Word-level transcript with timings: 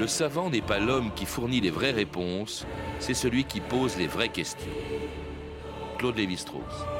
Le 0.00 0.06
savant 0.06 0.48
n'est 0.48 0.62
pas 0.62 0.78
l'homme 0.78 1.10
qui 1.14 1.26
fournit 1.26 1.60
les 1.60 1.68
vraies 1.68 1.90
réponses, 1.90 2.66
c'est 3.00 3.12
celui 3.12 3.44
qui 3.44 3.60
pose 3.60 3.98
les 3.98 4.06
vraies 4.06 4.30
questions. 4.30 4.70
Claude 5.98 6.16
Lévi-Strauss. 6.16 6.62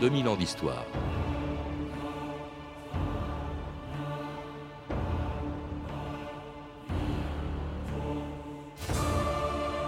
2000 0.00 0.28
ans 0.28 0.36
d'histoire. 0.36 0.86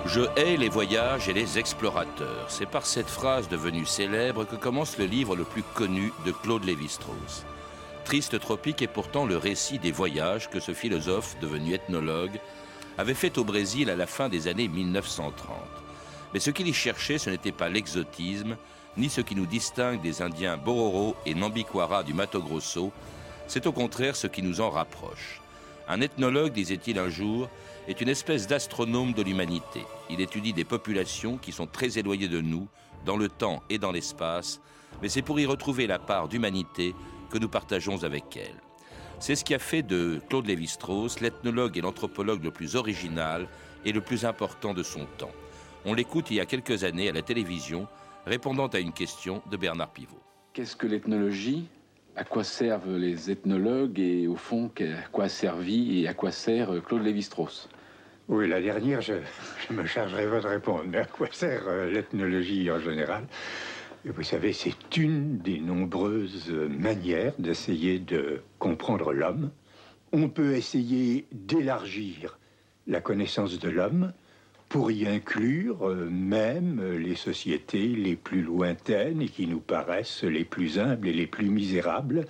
Je 0.05 0.21
hais 0.37 0.59
les 0.59 0.69
voyages 0.69 1.30
et 1.30 1.33
les 1.33 1.59
explorateurs. 1.59 2.45
C'est 2.48 2.66
par 2.66 2.85
cette 2.85 3.09
phrase 3.09 3.48
devenue 3.48 3.87
célèbre 3.87 4.45
que 4.45 4.57
commence 4.57 4.98
le 4.98 5.07
livre 5.07 5.35
le 5.35 5.45
plus 5.45 5.62
connu 5.62 6.13
de 6.27 6.33
Claude 6.33 6.65
Lévi-Strauss. 6.65 7.47
Triste 8.05 8.38
tropique 8.38 8.83
est 8.83 8.88
pourtant 8.88 9.24
le 9.24 9.38
récit 9.38 9.79
des 9.79 9.93
voyages 9.93 10.51
que 10.51 10.60
ce 10.60 10.74
philosophe, 10.74 11.38
devenu 11.41 11.73
ethnologue, 11.73 12.38
avait 12.99 13.15
fait 13.15 13.38
au 13.38 13.45
Brésil 13.45 13.88
à 13.88 13.97
la 13.97 14.07
fin 14.07 14.29
des 14.29 14.49
années 14.49 14.69
1930. 14.69 15.57
Mais 16.35 16.40
ce 16.40 16.51
qu'il 16.51 16.68
y 16.68 16.74
cherchait, 16.74 17.16
ce 17.16 17.30
n'était 17.30 17.52
pas 17.52 17.71
l'exotisme, 17.71 18.59
ni 18.96 19.09
ce 19.09 19.21
qui 19.21 19.35
nous 19.35 19.46
distingue 19.46 20.02
des 20.02 20.23
Indiens 20.23 20.57
Bororo 20.57 21.16
et 21.24 21.35
Nambiquara 21.35 22.02
du 22.02 22.12
Mato 22.12 22.40
Grosso, 22.43 22.93
c'est 23.46 23.66
au 23.66 23.73
contraire 23.73 24.16
ce 24.16 24.26
qui 24.26 24.43
nous 24.43 24.60
en 24.60 24.71
rapproche. 24.71 25.40
Un 25.88 26.01
ethnologue, 26.01 26.52
disait-il 26.52 26.99
un 26.99 27.09
jour, 27.09 27.49
est 27.88 28.01
une 28.01 28.09
espèce 28.09 28.46
d'astronome 28.46 29.12
de 29.12 29.23
l'humanité. 29.23 29.82
Il 30.10 30.21
étudie 30.21 30.52
des 30.52 30.65
populations 30.65 31.38
qui 31.38 31.52
sont 31.52 31.66
très 31.66 31.99
éloignées 31.99 32.29
de 32.29 32.40
nous, 32.40 32.68
dans 33.04 33.16
le 33.16 33.29
temps 33.29 33.62
et 33.68 33.79
dans 33.79 33.90
l'espace, 33.90 34.60
mais 35.01 35.09
c'est 35.09 35.23
pour 35.23 35.40
y 35.40 35.46
retrouver 35.46 35.87
la 35.87 35.99
part 35.99 36.29
d'humanité 36.29 36.95
que 37.30 37.38
nous 37.38 37.49
partageons 37.49 38.04
avec 38.04 38.37
elle. 38.37 38.60
C'est 39.18 39.34
ce 39.34 39.45
qui 39.45 39.54
a 39.54 39.59
fait 39.59 39.82
de 39.82 40.21
Claude 40.29 40.46
Lévi-Strauss 40.46 41.21
l'ethnologue 41.21 41.79
et 41.79 41.80
l'anthropologue 41.80 42.45
le 42.45 42.51
plus 42.51 42.77
original 42.77 43.49
et 43.84 43.93
le 43.93 44.01
plus 44.01 44.24
important 44.24 44.74
de 44.74 44.82
son 44.82 45.06
temps. 45.18 45.30
On 45.84 45.95
l'écoute 45.95 46.30
il 46.30 46.37
y 46.37 46.40
a 46.40 46.46
quelques 46.46 46.84
années 46.84 47.09
à 47.09 47.12
la 47.12 47.23
télévision 47.23 47.88
répondant 48.26 48.68
à 48.68 48.78
une 48.78 48.92
question 48.92 49.42
de 49.51 49.56
Bernard 49.56 49.90
Pivot. 49.90 50.20
Qu'est-ce 50.52 50.76
que 50.76 50.87
l'ethnologie? 50.87 51.66
À 52.15 52.24
quoi 52.24 52.45
servent 52.45 52.96
les 52.96 53.30
ethnologues 53.30 53.98
et 53.98 54.26
au 54.26 54.37
fond, 54.37 54.70
à 54.80 55.09
quoi 55.10 55.24
a 55.24 55.28
servi 55.28 56.02
et 56.02 56.09
à 56.09 56.15
quoi 56.15 56.30
sert 56.30 56.70
Claude 56.84 57.02
Lévi-Strauss? 57.02 57.68
Oui, 58.28 58.48
la 58.48 58.60
dernière, 58.60 59.00
je, 59.00 59.15
me 59.70 59.84
chargerai 59.84 60.24
de 60.24 60.46
répondre. 60.46 60.84
Mais 60.87 60.98
à 60.98 61.04
quoi 61.04 61.28
sert 61.32 61.66
euh, 61.66 61.90
l'ethnologie 61.90 62.70
en 62.70 62.78
général? 62.78 63.26
Vous 64.04 64.22
savez, 64.22 64.53
c'est 64.53 64.97
une 64.97 65.38
des 65.38 65.60
nombreuses 65.60 66.50
manières 66.50 67.34
d'essayer 67.38 67.98
de 67.98 68.43
comprendre 68.59 69.12
l'homme. 69.12 69.50
On 70.12 70.28
peut 70.28 70.54
essayer 70.54 71.26
d'élargir 71.31 72.38
la 72.87 73.00
connaissance 73.00 73.59
de 73.59 73.69
l'homme 73.69 74.12
pour 74.72 74.91
y 74.91 75.06
inclure 75.06 75.87
euh, 75.87 76.09
même 76.10 76.82
les 76.97 77.15
sociétés 77.15 77.88
les 77.88 78.16
plus 78.16 78.41
lointaines 78.41 79.21
et 79.21 79.28
qui 79.28 79.47
nous 79.47 79.60
paraissent 79.60 80.25
les 80.25 80.47
plus 80.47 80.78
humbles 80.78 81.09
et 81.09 81.12
les 81.12 81.27
plus 81.27 81.50
misérables, 81.50 82.27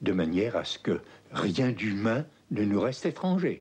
de 0.00 0.12
manière 0.12 0.56
à 0.56 0.64
ce 0.64 0.78
que 0.78 1.02
rien 1.32 1.70
d'humain 1.70 2.24
ne 2.50 2.64
nous 2.64 2.80
reste 2.80 3.04
étranger. 3.04 3.60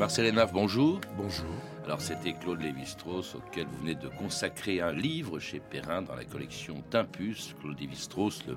Marcel 0.00 0.26
Hénaf, 0.26 0.52
bonjour. 0.52 1.00
Bonjour. 1.16 1.54
Alors 1.84 2.00
c'était 2.00 2.32
Claude 2.32 2.60
Lévi-Strauss 2.60 3.36
auquel 3.36 3.66
vous 3.66 3.82
venez 3.82 3.94
de 3.94 4.08
consacrer 4.08 4.80
un 4.80 4.92
livre 4.92 5.38
chez 5.38 5.60
Perrin 5.60 6.02
dans 6.02 6.16
la 6.16 6.24
collection 6.24 6.82
Timpus, 6.90 7.54
Claude 7.60 7.78
Lévi-Strauss, 7.78 8.46
le 8.48 8.56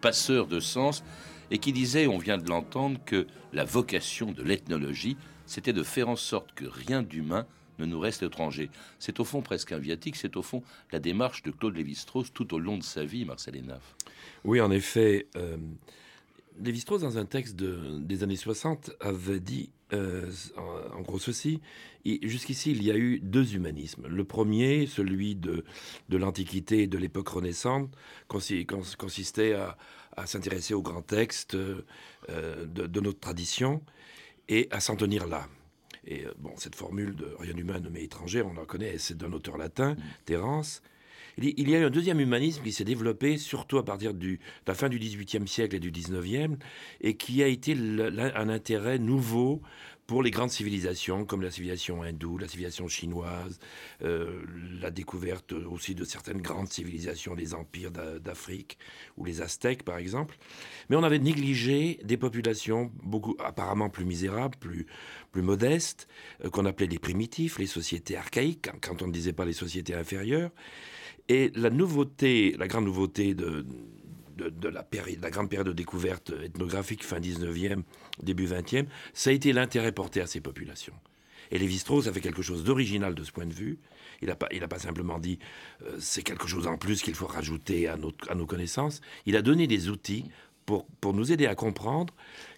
passeur 0.00 0.46
de 0.46 0.60
sens, 0.60 1.04
et 1.50 1.58
qui 1.58 1.74
disait, 1.74 2.06
on 2.06 2.16
vient 2.16 2.38
de 2.38 2.48
l'entendre, 2.48 2.98
que 3.04 3.26
la 3.52 3.64
vocation 3.64 4.32
de 4.32 4.42
l'ethnologie, 4.42 5.18
c'était 5.46 5.72
de 5.72 5.82
faire 5.82 6.08
en 6.08 6.16
sorte 6.16 6.52
que 6.54 6.64
rien 6.64 7.02
d'humain 7.02 7.46
ne 7.78 7.86
nous 7.86 8.00
reste 8.00 8.22
étranger. 8.22 8.70
C'est 8.98 9.20
au 9.20 9.24
fond 9.24 9.42
presque 9.42 9.72
un 9.72 9.78
viatique, 9.78 10.16
c'est 10.16 10.36
au 10.36 10.42
fond 10.42 10.62
la 10.92 10.98
démarche 10.98 11.42
de 11.42 11.50
Claude 11.50 11.76
Lévi-Strauss 11.76 12.32
tout 12.32 12.54
au 12.54 12.58
long 12.58 12.78
de 12.78 12.82
sa 12.82 13.04
vie, 13.04 13.24
Marcel 13.24 13.56
Hénaf. 13.56 13.94
Oui, 14.44 14.60
en 14.60 14.70
effet. 14.70 15.26
Euh, 15.36 15.56
Lévi-Strauss, 16.62 17.02
dans 17.02 17.18
un 17.18 17.26
texte 17.26 17.56
des 17.56 18.22
années 18.22 18.36
60, 18.36 18.92
avait 19.00 19.40
dit 19.40 19.70
euh, 19.92 20.30
en, 20.96 21.02
gros 21.02 21.18
ceci. 21.18 21.60
Jusqu'ici, 22.22 22.70
il 22.70 22.82
y 22.82 22.90
a 22.90 22.96
eu 22.96 23.20
deux 23.20 23.54
humanismes. 23.54 24.06
Le 24.08 24.24
premier, 24.24 24.86
celui 24.86 25.36
de, 25.36 25.64
l'Antiquité 26.10 26.82
et 26.82 26.86
de 26.86 26.98
l'époque 26.98 27.28
renaissante, 27.28 27.90
consistait 28.28 29.54
à, 29.54 29.76
s'intéresser 30.26 30.72
aux 30.72 30.82
grands 30.82 31.02
textes 31.02 31.54
euh, 31.54 31.84
de, 32.66 33.00
notre 33.00 33.20
tradition 33.20 33.82
et 34.48 34.68
à 34.70 34.80
s'en 34.80 34.96
tenir 34.96 35.26
là. 35.26 35.48
Et 36.06 36.24
euh, 36.24 36.32
bon, 36.38 36.52
cette 36.56 36.76
formule 36.76 37.16
de 37.16 37.34
rien 37.38 37.56
humain 37.56 37.80
mais 37.90 38.04
étranger, 38.04 38.42
on 38.42 38.54
la 38.54 38.64
connaît, 38.64 38.98
c'est 38.98 39.16
d'un 39.16 39.32
auteur 39.32 39.56
latin, 39.56 39.94
mm. 39.94 39.98
Terence. 40.24 40.82
Il 41.38 41.68
y 41.68 41.74
a 41.74 41.80
eu 41.80 41.84
un 41.84 41.90
deuxième 41.90 42.18
humanisme 42.18 42.62
qui 42.62 42.72
s'est 42.72 42.84
développé 42.84 43.36
surtout 43.36 43.76
à 43.76 43.84
partir 43.84 44.14
de 44.14 44.38
la 44.66 44.74
fin 44.74 44.88
du 44.88 44.98
XVIIIe 44.98 45.46
siècle 45.46 45.76
et 45.76 45.80
du 45.80 45.90
XIXe, 45.90 46.56
et 47.02 47.18
qui 47.18 47.42
a 47.42 47.46
été 47.46 47.74
un 47.74 48.48
intérêt 48.48 48.98
nouveau 48.98 49.60
pour 50.06 50.22
les 50.22 50.30
grandes 50.30 50.50
civilisations 50.50 51.24
comme 51.24 51.42
la 51.42 51.50
civilisation 51.50 52.02
hindoue, 52.02 52.38
la 52.38 52.48
civilisation 52.48 52.88
chinoise, 52.88 53.58
euh, 54.02 54.42
la 54.80 54.90
découverte 54.90 55.52
aussi 55.52 55.94
de 55.94 56.04
certaines 56.04 56.40
grandes 56.40 56.68
civilisations, 56.68 57.34
les 57.34 57.54
empires 57.54 57.90
d'Afrique 57.90 58.78
ou 59.16 59.24
les 59.24 59.42
Aztèques 59.42 59.82
par 59.82 59.98
exemple. 59.98 60.38
Mais 60.88 60.96
on 60.96 61.02
avait 61.02 61.18
négligé 61.18 61.98
des 62.04 62.16
populations 62.16 62.90
beaucoup 63.02 63.36
apparemment 63.38 63.90
plus 63.90 64.04
misérables, 64.04 64.56
plus, 64.58 64.86
plus 65.32 65.42
modestes, 65.42 66.08
euh, 66.44 66.50
qu'on 66.50 66.66
appelait 66.66 66.86
les 66.86 66.98
primitifs, 66.98 67.58
les 67.58 67.66
sociétés 67.66 68.16
archaïques, 68.16 68.68
quand 68.80 69.02
on 69.02 69.08
ne 69.08 69.12
disait 69.12 69.32
pas 69.32 69.44
les 69.44 69.52
sociétés 69.52 69.94
inférieures. 69.94 70.50
Et 71.28 71.50
la 71.56 71.70
nouveauté, 71.70 72.54
la 72.56 72.68
grande 72.68 72.84
nouveauté 72.84 73.34
de, 73.34 73.66
de, 74.36 74.68
la, 74.68 74.82
période, 74.82 75.20
la 75.22 75.30
grande 75.30 75.48
période 75.48 75.66
de 75.68 75.72
découverte 75.72 76.32
ethnographique 76.42 77.04
fin 77.04 77.18
19e, 77.18 77.82
début 78.22 78.46
20e, 78.46 78.86
ça 79.14 79.30
a 79.30 79.32
été 79.32 79.52
l'intérêt 79.52 79.92
porté 79.92 80.20
à 80.20 80.26
ces 80.26 80.40
populations. 80.40 80.94
Et 81.50 81.58
Lévi-Strauss 81.58 82.08
a 82.08 82.12
fait 82.12 82.20
quelque 82.20 82.42
chose 82.42 82.64
d'original 82.64 83.14
de 83.14 83.22
ce 83.22 83.30
point 83.32 83.46
de 83.46 83.52
vue. 83.52 83.78
Il 84.20 84.28
n'a 84.28 84.34
pas, 84.34 84.48
pas 84.48 84.78
simplement 84.78 85.18
dit 85.18 85.38
euh, 85.82 85.96
c'est 86.00 86.22
quelque 86.22 86.48
chose 86.48 86.66
en 86.66 86.76
plus 86.76 87.02
qu'il 87.02 87.14
faut 87.14 87.26
rajouter 87.26 87.86
à 87.86 87.96
nos 87.96 88.46
connaissances. 88.46 89.00
Il 89.26 89.36
a 89.36 89.42
donné 89.42 89.66
des 89.66 89.88
outils 89.88 90.24
pour, 90.66 90.86
pour 91.00 91.14
nous 91.14 91.32
aider 91.32 91.46
à 91.46 91.54
comprendre 91.54 92.12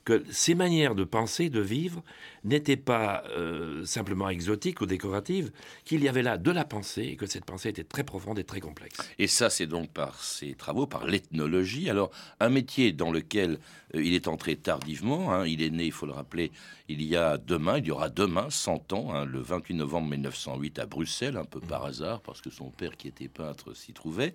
que 0.08 0.24
ces 0.30 0.54
manières 0.54 0.94
de 0.94 1.04
penser, 1.04 1.50
de 1.50 1.60
vivre, 1.60 2.02
n'étaient 2.42 2.78
pas 2.78 3.24
euh, 3.36 3.84
simplement 3.84 4.30
exotiques 4.30 4.80
ou 4.80 4.86
décoratives, 4.86 5.52
qu'il 5.84 6.02
y 6.02 6.08
avait 6.08 6.22
là 6.22 6.38
de 6.38 6.50
la 6.50 6.64
pensée 6.64 7.02
et 7.02 7.16
que 7.16 7.26
cette 7.26 7.44
pensée 7.44 7.68
était 7.68 7.84
très 7.84 8.04
profonde 8.04 8.38
et 8.38 8.44
très 8.44 8.60
complexe. 8.60 8.96
Et 9.18 9.26
ça, 9.26 9.50
c'est 9.50 9.66
donc 9.66 9.90
par 9.90 10.22
ses 10.22 10.54
travaux, 10.54 10.86
par 10.86 11.06
l'ethnologie. 11.06 11.90
Alors, 11.90 12.10
un 12.40 12.48
métier 12.48 12.92
dans 12.92 13.12
lequel 13.12 13.58
euh, 13.94 14.02
il 14.02 14.14
est 14.14 14.28
entré 14.28 14.56
tardivement. 14.56 15.30
Hein. 15.30 15.46
il 15.46 15.60
est 15.60 15.68
né, 15.68 15.84
il 15.84 15.92
faut 15.92 16.06
le 16.06 16.12
rappeler, 16.12 16.52
il 16.88 17.02
y 17.02 17.14
a 17.14 17.36
demain, 17.36 17.76
il 17.76 17.86
y 17.86 17.90
aura 17.90 18.08
demain 18.08 18.48
100 18.48 18.94
ans, 18.94 19.12
hein, 19.12 19.26
le 19.26 19.40
28 19.40 19.74
novembre 19.74 20.08
1908 20.08 20.78
à 20.78 20.86
Bruxelles, 20.86 21.36
un 21.36 21.44
peu 21.44 21.60
par 21.60 21.84
hasard, 21.84 22.22
parce 22.22 22.40
que 22.40 22.48
son 22.48 22.70
père 22.70 22.96
qui 22.96 23.08
était 23.08 23.28
peintre 23.28 23.74
s'y 23.74 23.92
trouvait. 23.92 24.34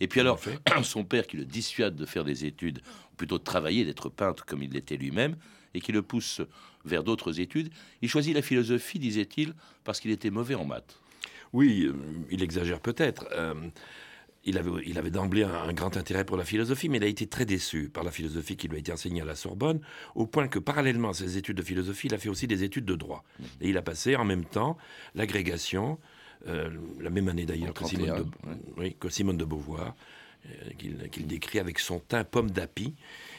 Et 0.00 0.08
puis 0.08 0.20
alors, 0.20 0.40
son 0.82 1.04
père 1.04 1.26
qui 1.26 1.36
le 1.36 1.44
dissuade 1.44 1.96
de 1.96 2.06
faire 2.06 2.24
des 2.24 2.44
études, 2.44 2.80
ou 3.12 3.16
plutôt 3.16 3.38
de 3.38 3.44
travailler, 3.44 3.84
d'être 3.84 4.08
peintre 4.08 4.44
comme 4.44 4.62
il 4.62 4.70
l'était 4.70 4.96
lui-même, 4.96 5.36
et 5.74 5.80
qui 5.80 5.92
le 5.92 6.02
pousse 6.02 6.40
vers 6.84 7.04
d'autres 7.04 7.40
études, 7.40 7.70
il 8.02 8.08
choisit 8.08 8.34
la 8.34 8.42
philosophie, 8.42 8.98
disait-il, 8.98 9.54
parce 9.84 10.00
qu'il 10.00 10.10
était 10.10 10.30
mauvais 10.30 10.54
en 10.54 10.64
maths. 10.64 10.98
Oui, 11.52 11.84
euh, 11.86 11.94
il 12.30 12.42
exagère 12.42 12.80
peut-être. 12.80 13.26
Euh, 13.32 13.54
il 14.44 14.58
avait, 14.58 14.70
il 14.86 14.96
avait 14.96 15.10
d'emblée 15.10 15.42
un, 15.42 15.72
grand 15.72 15.96
intérêt 15.96 16.24
pour 16.24 16.36
la 16.36 16.44
philosophie, 16.44 16.88
mais 16.88 16.98
il 16.98 17.04
a 17.04 17.08
été 17.08 17.26
très 17.26 17.44
déçu 17.44 17.88
par 17.88 18.04
la 18.04 18.12
philosophie 18.12 18.56
qui 18.56 18.68
lui 18.68 18.76
a 18.76 18.78
été 18.78 18.92
enseignée 18.92 19.22
à 19.22 19.24
la 19.24 19.34
Sorbonne, 19.34 19.80
au 20.14 20.26
point 20.26 20.46
que 20.46 20.60
parallèlement 20.60 21.10
à 21.10 21.14
ses 21.14 21.36
études 21.36 21.56
de 21.56 21.62
philosophie, 21.62 22.06
il 22.06 22.14
a 22.14 22.18
fait 22.18 22.28
aussi 22.28 22.46
des 22.46 22.62
études 22.62 22.84
de 22.84 22.94
droit. 22.94 23.24
Mmh. 23.38 23.44
Et 23.62 23.68
il 23.70 23.76
a 23.76 23.82
passé 23.82 24.14
en 24.14 24.24
même 24.24 24.44
temps 24.44 24.76
l'agrégation, 25.16 25.98
euh, 26.46 26.70
la 27.00 27.10
même 27.10 27.28
année 27.28 27.46
d'ailleurs 27.46 27.74
que, 27.74 27.84
Simone 29.08 29.36
de 29.36 29.44
Beauvoir, 29.44 29.94
euh, 30.46 30.70
qu'il 31.10 31.26
décrit 31.26 31.58
avec 31.58 31.78
son 31.78 31.98
teint 31.98 32.24
pomme 32.24 32.50
d'api. 32.50 32.94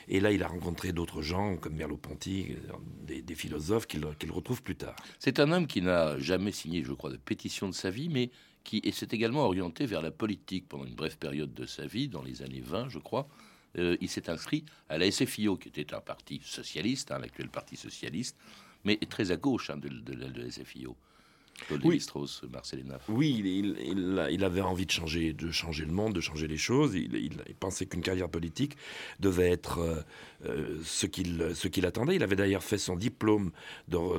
Et 0.09 0.19
là, 0.19 0.31
il 0.31 0.41
a 0.44 0.47
rencontré 0.47 0.94
d'autres 0.94 1.21
gens 1.21 1.57
comme 1.57 1.75
Merleau-Ponty, 1.75 2.55
des, 3.03 3.35
philosophes 3.35 3.88
qu'il 3.88 4.05
retrouve 4.31 4.63
plus 4.63 4.75
tard. 4.75 4.95
C'est 5.19 5.39
un 5.39 5.51
homme 5.51 5.67
qui 5.67 5.81
n'a 5.81 6.17
jamais 6.17 6.51
signé, 6.51 6.83
je 6.83 6.94
crois, 6.94 7.11
de 7.11 7.17
pétition 7.17 7.67
de 7.67 7.73
sa 7.73 7.89
vie, 7.89 8.07
mais 8.09 8.31
qui 8.63 8.81
s'est 8.91 9.07
également 9.11 9.45
orienté 9.45 9.85
vers 9.85 10.01
la 10.01 10.11
politique 10.11 10.67
pendant 10.67 10.85
une 10.85 10.95
brève 10.95 11.17
période 11.17 11.53
de 11.53 11.65
sa 11.65 11.85
vie, 11.85 12.09
dans 12.09 12.21
les 12.21 12.41
années 12.41 12.61
20, 12.61 12.89
je 12.89 12.99
crois. 12.99 13.27
Euh, 13.77 13.95
il 14.01 14.09
s'est 14.09 14.29
inscrit 14.29 14.65
à 14.89 14.97
la 14.97 15.09
SFIO, 15.09 15.57
qui 15.57 15.69
était 15.69 15.94
un 15.94 16.01
parti 16.01 16.41
socialiste, 16.44 17.11
hein, 17.11 17.19
l'actuel 17.19 17.49
parti 17.49 17.75
socialiste, 17.75 18.38
mais 18.83 18.97
très 19.09 19.31
à 19.31 19.35
gauche 19.35 19.69
hein, 19.69 19.77
de, 19.77 20.13
la 20.13 20.51
SFIO. 20.51 20.95
Oui. 21.83 22.01
Oui, 23.09 23.65
il, 24.30 24.44
avait 24.44 24.62
envie 24.62 24.86
de 24.86 24.92
changer, 24.92 25.33
de 25.33 25.51
changer 25.51 25.86
le 25.86 25.92
monde, 25.92 26.13
de 26.13 26.21
changer 26.21 26.48
les 26.48 26.57
choses. 26.57 26.95
Il, 26.95 27.38
pensait 27.59 27.86
qu'une 27.86 28.01
carrière 28.01 28.30
politique 28.30 28.77
devait 29.19 29.50
être 29.50 29.80
euh, 29.80 30.01
euh, 30.45 30.80
ce 30.83 31.07
qu'il 31.07 31.86
attendait. 31.86 32.15
Il 32.15 32.24
avait 32.24 32.36
d'ailleurs 32.36 32.63
fait 32.63 32.77
son 32.77 32.95
diplôme, 32.95 33.51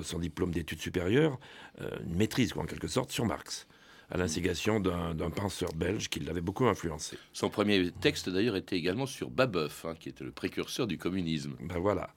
son 0.02 0.18
diplôme 0.18 0.50
d'études 0.50 0.80
supérieures, 0.80 1.38
une 1.80 2.16
maîtrise 2.16 2.52
en 2.56 2.64
quelque 2.64 2.88
sorte 2.88 3.12
sur 3.12 3.24
Marx 3.24 3.66
à 4.10 4.16
l'instigation 4.16 4.80
d'un 4.80 5.30
penseur 5.30 5.70
belge 5.74 6.08
qui 6.08 6.20
l'avait 6.20 6.40
beaucoup 6.40 6.66
influencé. 6.66 7.18
Son 7.32 7.50
premier 7.50 7.90
texte 7.90 8.30
d'ailleurs 8.30 8.56
était 8.56 8.76
également 8.76 9.06
sur 9.06 9.28
Babeuf, 9.28 9.84
hein, 9.84 9.94
qui 9.98 10.08
était 10.08 10.24
le 10.24 10.30
précurseur 10.30 10.86
du 10.86 10.96
communisme. 10.96 11.56
Ben 11.60 11.78
voilà. 11.78 12.10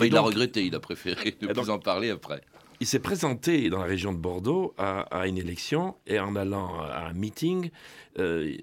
il 0.00 0.12
l'a 0.12 0.22
regretté, 0.22 0.64
il 0.64 0.74
a 0.74 0.80
préféré 0.80 1.36
ne 1.42 1.52
plus 1.52 1.70
en 1.70 1.78
parler 1.78 2.10
après. 2.10 2.42
Il 2.80 2.86
s'est 2.86 2.98
présenté 2.98 3.70
dans 3.70 3.78
la 3.78 3.86
région 3.86 4.12
de 4.12 4.18
Bordeaux 4.18 4.74
à, 4.76 5.26
une 5.26 5.38
élection 5.38 5.96
et 6.06 6.18
en 6.18 6.36
allant 6.36 6.78
à 6.80 7.08
un 7.08 7.12
meeting, 7.14 7.70
euh, 8.18 8.54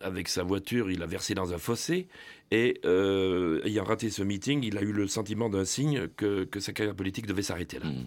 avec 0.00 0.28
sa 0.28 0.42
voiture, 0.42 0.90
il 0.90 1.02
a 1.02 1.06
versé 1.06 1.34
dans 1.34 1.54
un 1.54 1.58
fossé 1.58 2.08
et 2.50 2.80
euh, 2.84 3.64
ayant 3.64 3.84
raté 3.84 4.10
ce 4.10 4.22
meeting, 4.22 4.62
il 4.62 4.76
a 4.78 4.82
eu 4.82 4.92
le 4.92 5.08
sentiment 5.08 5.48
d'un 5.48 5.64
signe 5.64 6.08
que, 6.08 6.48
sa 6.58 6.72
carrière 6.72 6.94
politique 6.94 7.26
devait 7.26 7.42
s'arrêter 7.42 7.78
là. 7.78 7.86
Hmm. 7.86 8.06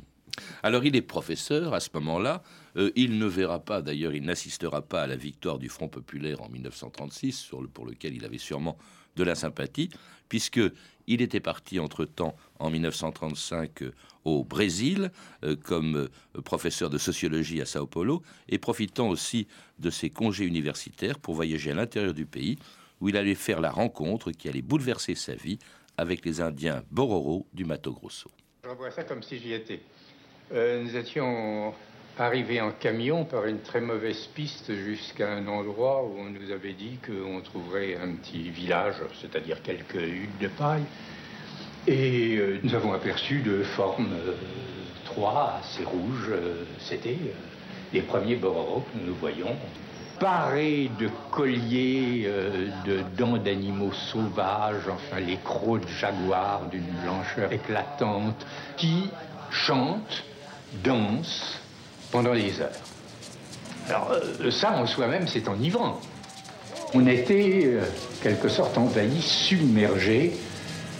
Alors 0.64 0.86
il 0.86 0.96
est 0.96 1.02
professeur 1.02 1.74
à 1.74 1.80
ce 1.80 1.90
moment-là. 1.96 2.44
Euh, 2.78 2.92
il 2.96 3.18
ne 3.18 3.26
verra 3.26 3.60
pas, 3.60 3.82
d'ailleurs, 3.82 4.14
il 4.14 4.24
n'assistera 4.24 4.82
pas 4.82 5.02
à 5.02 5.08
la 5.08 5.16
victoire 5.16 5.58
du 5.58 5.68
Front 5.70 5.90
populaire 5.90 6.42
en 6.42 6.50
1936, 6.50 7.34
sur 7.34 7.68
pour 7.70 7.86
lequel 7.86 8.14
il 8.14 8.24
avait 8.24 8.38
sûrement 8.38 8.78
de 9.16 9.24
la 9.24 9.36
sympathie, 9.36 9.90
puisque 10.30 10.62
il 11.08 11.22
était 11.22 11.40
parti 11.40 11.80
entre-temps 11.80 12.36
en 12.60 12.70
1935 12.70 13.82
euh, 13.82 13.92
au 14.30 14.44
Brésil 14.44 15.12
euh, 15.44 15.56
comme 15.56 16.10
professeur 16.44 16.90
de 16.90 16.98
sociologie 16.98 17.62
à 17.62 17.66
Sao 17.66 17.88
Paulo 17.88 18.22
et 18.48 18.58
profitant 18.58 19.10
aussi 19.10 19.48
de 19.80 19.90
ses 19.90 20.10
congés 20.10 20.46
universitaires 20.46 21.20
pour 21.20 21.36
voyager 21.36 21.72
à 21.72 21.76
l'intérieur 21.76 22.14
du 22.14 22.26
pays 22.26 22.58
où 23.02 23.10
il 23.10 23.18
allait 23.18 23.36
faire 23.36 23.62
la 23.62 23.72
rencontre 23.72 24.32
qui 24.32 24.50
allait 24.50 24.62
bouleverser 24.62 25.16
sa 25.16 25.36
vie 25.36 25.60
avec 25.98 26.26
les 26.26 26.42
Indiens 26.42 26.84
Bororo 26.92 27.48
du 27.54 27.66
Mato 27.66 27.92
Grosso. 27.92 28.30
Je 28.64 28.70
revois 28.70 28.92
ça 28.92 29.04
comme 29.04 29.24
si 29.24 29.38
j'y 29.40 29.54
étais. 29.54 29.82
Euh, 30.52 30.84
nous 30.84 30.96
étions 30.96 31.74
arrivés 32.18 32.60
en 32.60 32.72
camion 32.72 33.24
par 33.24 33.46
une 33.46 33.62
très 33.62 33.80
mauvaise 33.80 34.28
piste 34.28 34.74
jusqu'à 34.74 35.32
un 35.32 35.48
endroit 35.48 36.04
où 36.04 36.20
on 36.20 36.30
nous 36.30 36.52
avait 36.52 36.74
dit 36.74 36.98
qu'on 37.06 37.42
trouverait 37.42 37.96
un 37.96 38.14
petit 38.16 38.50
village, 38.50 38.96
c'est-à-dire 39.22 39.62
quelques 39.62 39.96
huttes 39.96 40.38
de 40.40 40.48
paille. 40.50 40.84
Et 41.88 42.36
euh, 42.36 42.60
nous 42.64 42.76
avons 42.76 42.94
aperçu 42.94 43.40
de 43.40 43.64
formes 43.64 44.14
euh, 44.14 44.34
trois 45.06 45.60
assez 45.60 45.84
rouges. 45.84 46.32
C'était 46.80 47.18
les 47.94 48.02
premiers 48.02 48.36
bororos 48.36 48.84
que 48.94 49.06
nous 49.06 49.16
voyions 49.16 49.56
parés 50.20 50.92
de 51.00 51.10
colliers, 51.32 52.30
de 52.86 53.00
dents 53.18 53.38
d'animaux 53.38 53.94
sauvages, 53.94 54.84
enfin 54.92 55.22
les 55.22 55.38
crocs 55.38 55.82
de 55.82 55.88
jaguar 55.88 56.64
d'une 56.70 56.84
blancheur 57.02 57.54
éclatante, 57.54 58.46
qui 58.76 59.10
chantent 59.50 60.26
danse 60.84 61.62
pendant 62.12 62.34
des 62.34 62.60
heures. 62.60 62.72
Alors 63.90 64.12
euh, 64.12 64.52
ça 64.52 64.72
en 64.74 64.86
soi-même, 64.86 65.28
c'est 65.28 65.48
enivrant. 65.48 66.00
On 66.94 67.08
était, 67.08 67.62
euh, 67.66 67.82
quelque 68.22 68.50
sorte, 68.50 68.78
envahi, 68.78 69.22
submergé 69.22 70.34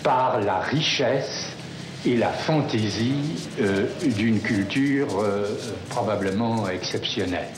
par 0.04 0.40
la 0.40 0.60
richesse 0.60 1.56
et 2.06 2.16
la 2.16 2.30
fantaisie 2.30 3.50
euh, 3.60 3.88
d'une 4.16 4.42
culture 4.42 5.24
probablement 5.90 6.70
exceptionnelle. 6.70 7.50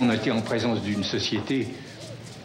On 0.00 0.10
était 0.10 0.30
en 0.30 0.40
présence 0.40 0.82
d'une 0.82 1.04
société 1.04 1.68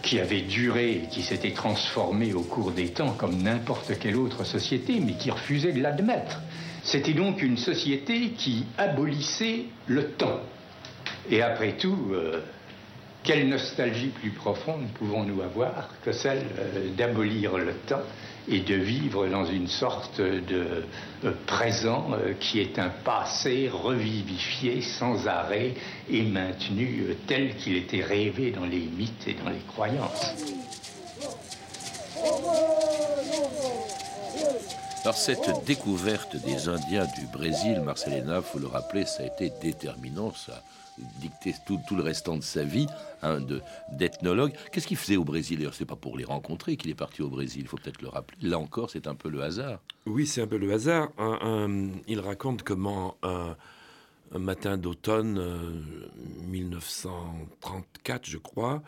qui 0.05 0.19
avait 0.19 0.41
duré 0.41 1.01
qui 1.09 1.23
s'était 1.23 1.51
transformée 1.51 2.33
au 2.33 2.41
cours 2.41 2.71
des 2.71 2.89
temps 2.89 3.13
comme 3.13 3.41
n'importe 3.41 3.97
quelle 3.99 4.15
autre 4.15 4.43
société, 4.43 4.99
mais 4.99 5.13
qui 5.13 5.31
refusait 5.31 5.73
de 5.73 5.81
l'admettre. 5.81 6.41
C'était 6.83 7.13
donc 7.13 7.41
une 7.41 7.57
société 7.57 8.29
qui 8.37 8.65
abolissait 8.77 9.65
le 9.87 10.11
temps. 10.11 10.41
Et 11.31 11.41
après 11.41 11.73
tout, 11.73 12.11
euh, 12.11 12.41
quelle 13.23 13.49
nostalgie 13.49 14.09
plus 14.09 14.29
profonde 14.29 14.85
pouvons-nous 14.99 15.41
avoir 15.41 15.89
que 16.03 16.11
celle 16.11 16.45
euh, 16.59 16.89
d'abolir 16.95 17.57
le 17.57 17.73
temps 17.87 18.03
et 18.47 18.59
de 18.59 18.75
vivre 18.75 19.27
dans 19.27 19.45
une 19.45 19.67
sorte 19.67 20.19
de 20.21 20.83
euh, 21.23 21.31
présent 21.47 22.11
qui 22.39 22.59
est 22.59 22.77
un 22.79 22.89
passé 22.89 23.69
revivifié 23.71 24.81
sans 24.81 25.27
arrêt 25.27 25.73
et 26.09 26.23
maintenu 26.23 27.05
tel 27.27 27.55
qu'il 27.55 27.75
était 27.75 28.03
rêvé 28.03 28.51
dans 28.51 28.65
les 28.65 28.87
mythes 28.97 29.27
et 29.27 29.33
dans 29.33 29.49
les 29.49 29.63
croyances. 29.67 30.33
Alors 35.03 35.17
cette 35.17 35.63
découverte 35.65 36.35
des 36.35 36.67
Indiens 36.67 37.05
du 37.05 37.27
Brésil, 37.27 37.79
Marcelena, 37.81 38.41
faut 38.41 38.57
le 38.57 38.65
rappeler, 38.65 39.05
ça 39.05 39.21
a 39.21 39.27
été 39.27 39.51
déterminant, 39.61 40.33
ça 40.33 40.63
a 41.01 41.19
dicté 41.19 41.53
tout, 41.65 41.79
le 41.95 42.01
restant 42.01 42.37
de 42.37 42.43
sa 42.43 42.63
vie 42.63 42.87
hein, 43.21 43.39
d'ethnologue. 43.91 44.53
Qu'est-ce 44.71 44.87
qu'il 44.87 44.97
faisait 44.97 45.17
au 45.17 45.23
Brésil? 45.23 45.69
C'est 45.73 45.85
pas 45.85 45.95
pour 45.95 46.17
les 46.17 46.25
rencontrer 46.25 46.77
qu'il 46.77 46.91
est 46.91 46.95
parti 46.95 47.21
au 47.21 47.29
Brésil, 47.29 47.61
il 47.63 47.67
faut 47.67 47.77
peut-être 47.77 48.01
le 48.01 48.09
rappeler. 48.09 48.37
Là 48.47 48.59
encore, 48.59 48.89
c'est 48.89 49.07
un 49.07 49.15
peu 49.15 49.29
le 49.29 49.41
hasard. 49.43 49.79
Oui, 50.05 50.25
c'est 50.27 50.41
un 50.41 50.47
peu 50.47 50.57
le 50.57 50.71
hasard. 50.73 51.09
il 52.07 52.19
raconte 52.19 52.63
comment 52.63 53.17
un, 53.23 53.55
matin 54.37 54.77
d'automne 54.77 55.39
1934, 56.41 58.21
euh, 58.21 58.31
je 58.31 58.37
crois, 58.37 58.83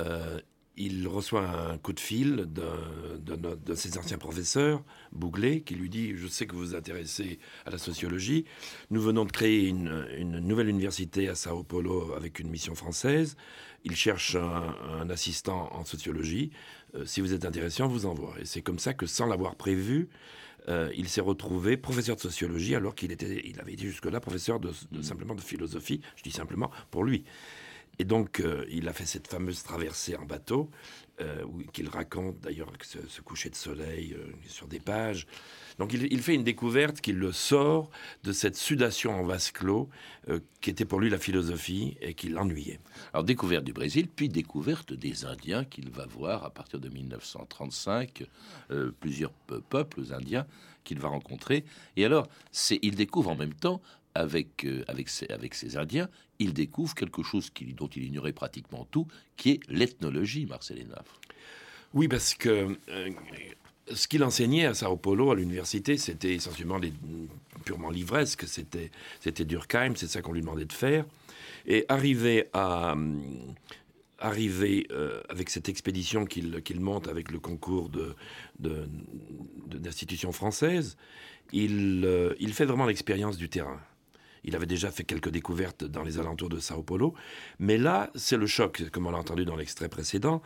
euh, 0.00 0.38
il 0.76 1.06
reçoit 1.06 1.46
un 1.46 1.78
coup 1.78 1.92
de 1.92 2.00
fil 2.00 2.46
d'un 2.46 3.56
de, 3.56 3.74
ses 3.74 3.98
anciens 3.98 4.18
professeurs, 4.18 4.82
Bouglet, 5.12 5.60
qui 5.60 5.74
lui 5.74 5.90
dit 5.90 6.16
Je 6.16 6.26
sais 6.26 6.46
que 6.46 6.54
vous 6.54 6.60
vous 6.60 6.74
intéressez 6.74 7.38
à 7.66 7.70
la 7.70 7.78
sociologie. 7.78 8.46
Nous 8.90 9.00
venons 9.00 9.24
de 9.24 9.32
créer 9.32 9.68
une, 9.68 10.40
nouvelle 10.40 10.68
université 10.68 11.28
à 11.28 11.34
Sao 11.34 11.62
Paulo 11.62 12.14
avec 12.14 12.38
une 12.38 12.48
mission 12.48 12.74
française. 12.74 13.36
Il 13.84 13.96
cherche 13.96 14.36
un, 14.36 15.10
assistant 15.10 15.68
en 15.72 15.84
sociologie. 15.84 16.50
Euh, 16.94 17.04
si 17.04 17.20
vous 17.20 17.32
êtes 17.34 17.44
intéressé, 17.44 17.82
on 17.82 17.88
vous 17.88 18.06
envoie. 18.06 18.34
Et 18.40 18.44
c'est 18.44 18.62
comme 18.62 18.78
ça 18.78 18.94
que, 18.94 19.06
sans 19.06 19.26
l'avoir 19.26 19.56
prévu, 19.56 20.08
euh, 20.68 20.90
il 20.96 21.08
s'est 21.08 21.20
retrouvé 21.20 21.76
professeur 21.76 22.16
de 22.16 22.20
sociologie 22.20 22.74
alors 22.74 22.94
qu'il 22.94 23.10
il 23.10 23.60
avait 23.60 23.72
été 23.72 23.84
jusque-là 23.86 24.20
professeur 24.20 24.60
de, 24.60 24.72
simplement 25.02 25.34
de 25.34 25.40
philosophie. 25.40 26.00
Je 26.16 26.22
dis 26.22 26.30
simplement 26.30 26.70
pour 26.90 27.04
lui. 27.04 27.24
Et 27.98 28.04
donc, 28.04 28.40
euh, 28.40 28.64
il 28.70 28.88
a 28.88 28.92
fait 28.92 29.04
cette 29.04 29.28
fameuse 29.28 29.62
traversée 29.62 30.16
en 30.16 30.24
bateau, 30.24 30.70
euh, 31.20 31.44
qu'il 31.72 31.88
raconte 31.88 32.40
d'ailleurs 32.40 32.72
ce, 32.82 33.20
coucher 33.20 33.50
de 33.50 33.54
soleil 33.54 34.14
euh, 34.14 34.32
sur 34.48 34.66
des 34.66 34.80
pages. 34.80 35.26
Donc, 35.78 35.92
il, 35.92 36.22
fait 36.22 36.34
une 36.34 36.44
découverte 36.44 37.00
qui 37.00 37.12
le 37.12 37.32
sort 37.32 37.90
de 38.24 38.32
cette 38.32 38.56
sudation 38.56 39.14
en 39.14 39.24
vase 39.24 39.50
clos, 39.50 39.88
qui 40.60 40.68
était 40.68 40.84
pour 40.84 41.00
lui 41.00 41.08
la 41.08 41.18
philosophie 41.18 41.96
et 42.02 42.12
qui 42.12 42.28
l'ennuyait. 42.28 42.78
Alors, 43.14 43.24
découverte 43.24 43.64
du 43.64 43.72
Brésil, 43.72 44.06
puis 44.14 44.28
découverte 44.28 44.92
des 44.92 45.24
Indiens 45.24 45.64
qu'il 45.64 45.90
va 45.90 46.04
voir 46.04 46.44
à 46.44 46.50
partir 46.50 46.78
de 46.78 46.90
1935, 46.90 48.24
plusieurs 49.00 49.32
peuples 49.70 50.02
indiens 50.12 50.46
qu'il 50.84 50.98
va 50.98 51.08
rencontrer. 51.08 51.64
Et 51.96 52.04
alors, 52.04 52.28
il 52.82 52.94
découvre 52.94 53.30
en 53.30 53.36
même 53.36 53.54
temps 53.54 53.80
avec, 54.14 54.64
euh, 54.64 54.84
avec, 54.88 55.08
ses, 55.08 55.76
Indiens, 55.76 56.08
il 56.38 56.52
découvre 56.52 56.94
quelque 56.94 57.22
chose 57.22 57.50
dont 57.76 57.88
il 57.88 58.04
ignorait 58.04 58.32
pratiquement 58.32 58.86
tout, 58.90 59.06
qui 59.36 59.50
est 59.50 59.60
l'ethnologie, 59.68 60.46
Marcelina. 60.46 61.02
Oui, 61.94 62.08
parce 62.08 62.34
que 62.34 62.76
euh, 62.88 63.10
ce 63.92 64.08
qu'il 64.08 64.24
enseignait 64.24 64.66
à 64.66 64.74
Sao 64.74 64.96
Paulo, 64.96 65.30
à 65.30 65.34
l'université, 65.34 65.96
c'était 65.96 66.34
essentiellement 66.34 66.78
des, 66.78 66.92
purement 67.64 67.90
livresque, 67.90 68.46
c'était, 68.46 68.90
Durkheim, 69.44 69.94
c'est 69.96 70.08
ça 70.08 70.22
qu'on 70.22 70.32
lui 70.32 70.40
demandait 70.40 70.64
de 70.64 70.72
faire. 70.72 71.04
Et 71.66 71.84
arriver 71.88 72.48
euh, 72.56 73.04
avec 75.28 75.50
cette 75.50 75.68
expédition 75.68 76.24
qu'il, 76.26 76.80
monte 76.80 77.08
avec 77.08 77.30
le 77.30 77.38
concours 77.38 77.90
d'institutions 78.58 80.32
françaises, 80.32 80.96
il 81.52 82.52
fait 82.52 82.64
vraiment 82.64 82.86
l'expérience 82.86 83.36
du 83.36 83.48
terrain 83.48 83.80
Il 84.44 84.56
avait 84.56 84.66
déjà 84.66 84.90
fait 84.90 85.04
quelques 85.04 85.30
découvertes 85.30 85.84
dans 85.84 86.02
les 86.02 86.18
alentours 86.18 86.48
de 86.48 86.58
Sao 86.58 86.82
Paulo. 86.82 87.14
Mais 87.60 87.78
là, 87.78 88.10
c'est 88.14 88.36
le 88.36 88.46
choc, 88.46 88.82
comme 88.90 89.06
on 89.06 89.10
l'a 89.12 89.18
entendu 89.18 89.44
dans 89.44 89.54
l'extrait 89.54 89.88
précédent. 89.88 90.42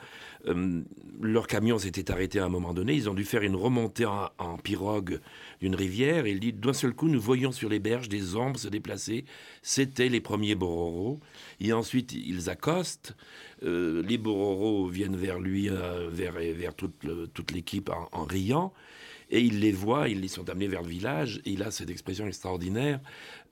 Euh, 0.47 0.83
leur 1.21 1.47
camion 1.47 1.79
s'était 1.79 2.11
arrêté 2.11 2.39
à 2.39 2.45
un 2.45 2.51
moment 2.51 2.75
donné. 2.75 2.95
Ils 2.95 3.09
ont 3.09 3.15
dû 3.15 3.25
faire 3.25 3.43
une 3.43 3.57
remontée 3.57 4.05
en, 4.05 4.59
pirogue 4.63 5.21
d'une 5.61 5.75
rivière. 5.75 6.27
Et 6.27 6.33
il 6.33 6.41
dit 6.41 6.53
d'un 6.53 6.75
seul 6.75 6.93
coup, 6.93 7.09
nous 7.09 7.21
voyons 7.21 7.53
sur 7.53 7.71
les 7.71 7.79
berges 7.79 8.09
des 8.09 8.37
ombres 8.37 8.59
se 8.59 8.69
déplacer. 8.69 9.25
C'était 9.63 10.11
les 10.11 10.21
premiers 10.21 10.55
Bororo. 10.55 11.21
Et 11.61 11.73
ensuite, 11.73 12.13
ils 12.13 12.51
accostent. 12.51 13.17
Euh, 13.63 14.03
les 14.03 14.19
Bororo 14.19 14.89
viennent 14.89 15.17
vers 15.17 15.41
lui, 15.41 15.71
euh, 15.71 16.11
vers, 16.11 16.35
vers 16.35 16.75
toute, 16.75 17.51
l'équipe 17.53 17.91
en 18.13 18.25
riant. 18.25 18.75
Et 19.31 19.41
il 19.41 19.61
les 19.61 19.73
voit, 19.73 20.09
ils 20.09 20.21
les 20.21 20.29
sont 20.29 20.49
amenés 20.49 20.69
vers 20.69 20.83
le 20.83 20.89
village, 20.89 21.41
il 21.45 21.63
a 21.63 21.71
cette 21.71 21.91
expression 21.91 22.27
extraordinaire. 22.27 23.01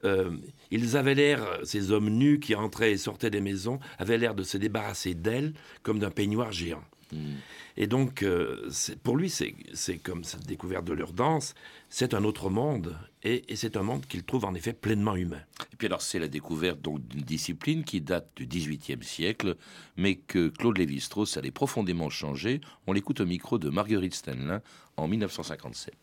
Euh, 0.04 0.36
ils 0.70 0.96
avaient 0.96 1.14
l'air, 1.14 1.60
ces 1.64 1.90
hommes 1.90 2.10
nus 2.10 2.38
qui 2.38 2.54
entraient 2.54 2.92
et 2.92 2.96
sortaient 2.96 3.30
des 3.30 3.40
maisons, 3.40 3.80
avaient 3.98 4.18
l'air 4.18 4.34
de 4.34 4.42
se 4.42 4.56
débarrasser 4.56 5.14
d'elles 5.14 5.52
comme 5.82 5.98
d'un 5.98 6.10
peignoir 6.10 6.52
géant. 6.52 6.84
Hmm. 7.14 7.36
Et 7.76 7.86
donc, 7.86 8.22
euh, 8.22 8.70
pour 9.02 9.16
lui, 9.16 9.30
c'est 9.30 9.98
comme 9.98 10.22
cette 10.22 10.46
découverte 10.46 10.84
de 10.84 10.92
leur 10.92 11.12
danse, 11.12 11.54
c'est 11.88 12.14
un 12.14 12.22
autre 12.22 12.48
monde, 12.48 12.96
et, 13.24 13.42
c'est 13.56 13.76
un 13.76 13.82
monde 13.82 14.06
qu'il 14.06 14.22
trouve 14.22 14.44
en 14.44 14.54
effet 14.54 14.72
pleinement 14.72 15.16
humain. 15.16 15.42
Et 15.72 15.76
puis 15.76 15.86
alors, 15.86 16.02
c'est 16.02 16.20
la 16.20 16.28
découverte 16.28 16.80
d'une 16.80 17.22
discipline 17.22 17.82
qui 17.82 18.00
date 18.00 18.30
du 18.36 18.46
XVIIIe 18.46 19.02
siècle, 19.02 19.56
mais 19.96 20.16
que 20.16 20.48
Claude 20.48 20.78
Lévi-Strauss 20.78 21.36
allait 21.36 21.50
profondément 21.50 22.10
changer. 22.10 22.60
On 22.86 22.92
l'écoute 22.92 23.20
au 23.20 23.26
micro 23.26 23.58
de 23.58 23.70
Marguerite 23.70 24.14
Stenlin 24.14 24.62
en 24.96 25.08
1957. 25.08 25.94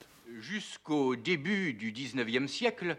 Jusqu'au 0.41 1.15
début 1.15 1.73
du 1.73 1.91
XIXe 1.91 2.51
siècle, 2.51 2.97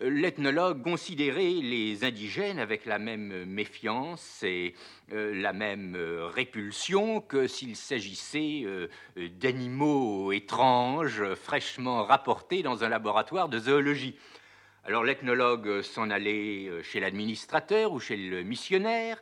l'ethnologue 0.00 0.82
considérait 0.82 1.42
les 1.42 2.04
indigènes 2.04 2.58
avec 2.58 2.86
la 2.86 2.98
même 2.98 3.44
méfiance 3.44 4.42
et 4.42 4.74
euh, 5.12 5.34
la 5.34 5.52
même 5.52 5.96
euh, 5.96 6.26
répulsion 6.26 7.20
que 7.20 7.46
s'il 7.46 7.74
s'agissait 7.76 8.62
euh, 8.64 8.88
d'animaux 9.16 10.32
étranges 10.32 11.34
fraîchement 11.34 12.04
rapportés 12.04 12.62
dans 12.62 12.84
un 12.84 12.88
laboratoire 12.88 13.48
de 13.48 13.58
zoologie. 13.58 14.16
Alors 14.84 15.04
l'ethnologue 15.04 15.82
s'en 15.82 16.10
allait 16.10 16.70
chez 16.82 17.00
l'administrateur 17.00 17.92
ou 17.92 18.00
chez 18.00 18.16
le 18.16 18.42
missionnaire, 18.42 19.20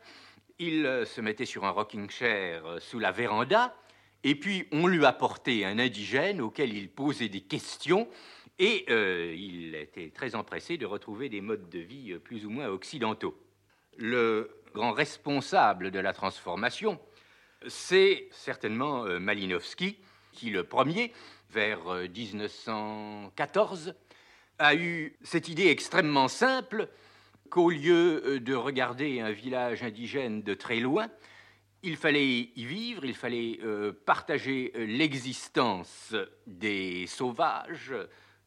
il 0.58 1.02
se 1.06 1.20
mettait 1.20 1.44
sur 1.44 1.64
un 1.64 1.70
rocking 1.70 2.08
chair 2.08 2.62
sous 2.78 3.00
la 3.00 3.10
véranda, 3.10 3.74
et 4.22 4.36
puis 4.36 4.68
on 4.70 4.86
lui 4.86 5.04
apportait 5.04 5.64
un 5.64 5.80
indigène 5.80 6.40
auquel 6.40 6.72
il 6.72 6.88
posait 6.88 7.28
des 7.28 7.40
questions 7.40 8.06
et 8.58 8.86
euh, 8.88 9.34
il 9.36 9.74
était 9.74 10.10
très 10.10 10.34
empressé 10.34 10.78
de 10.78 10.86
retrouver 10.86 11.28
des 11.28 11.42
modes 11.42 11.68
de 11.68 11.78
vie 11.78 12.12
euh, 12.12 12.18
plus 12.18 12.46
ou 12.46 12.50
moins 12.50 12.68
occidentaux. 12.68 13.38
Le 13.98 14.50
grand 14.74 14.92
responsable 14.92 15.90
de 15.90 15.98
la 15.98 16.12
transformation, 16.12 17.00
c'est 17.66 18.28
certainement 18.30 19.04
euh, 19.04 19.18
Malinowski, 19.18 19.98
qui 20.32 20.50
le 20.50 20.62
premier, 20.64 21.12
vers 21.50 21.84
1914, 21.84 23.94
a 24.58 24.74
eu 24.74 25.16
cette 25.22 25.48
idée 25.48 25.68
extrêmement 25.68 26.28
simple 26.28 26.88
qu'au 27.50 27.70
lieu 27.70 28.40
de 28.40 28.54
regarder 28.54 29.20
un 29.20 29.30
village 29.30 29.82
indigène 29.82 30.42
de 30.42 30.54
très 30.54 30.80
loin, 30.80 31.08
il 31.82 31.96
fallait 31.96 32.50
y 32.56 32.64
vivre, 32.64 33.04
il 33.04 33.14
fallait 33.14 33.60
partager 34.04 34.72
l'existence 34.74 36.14
des 36.46 37.06
sauvages, 37.06 37.94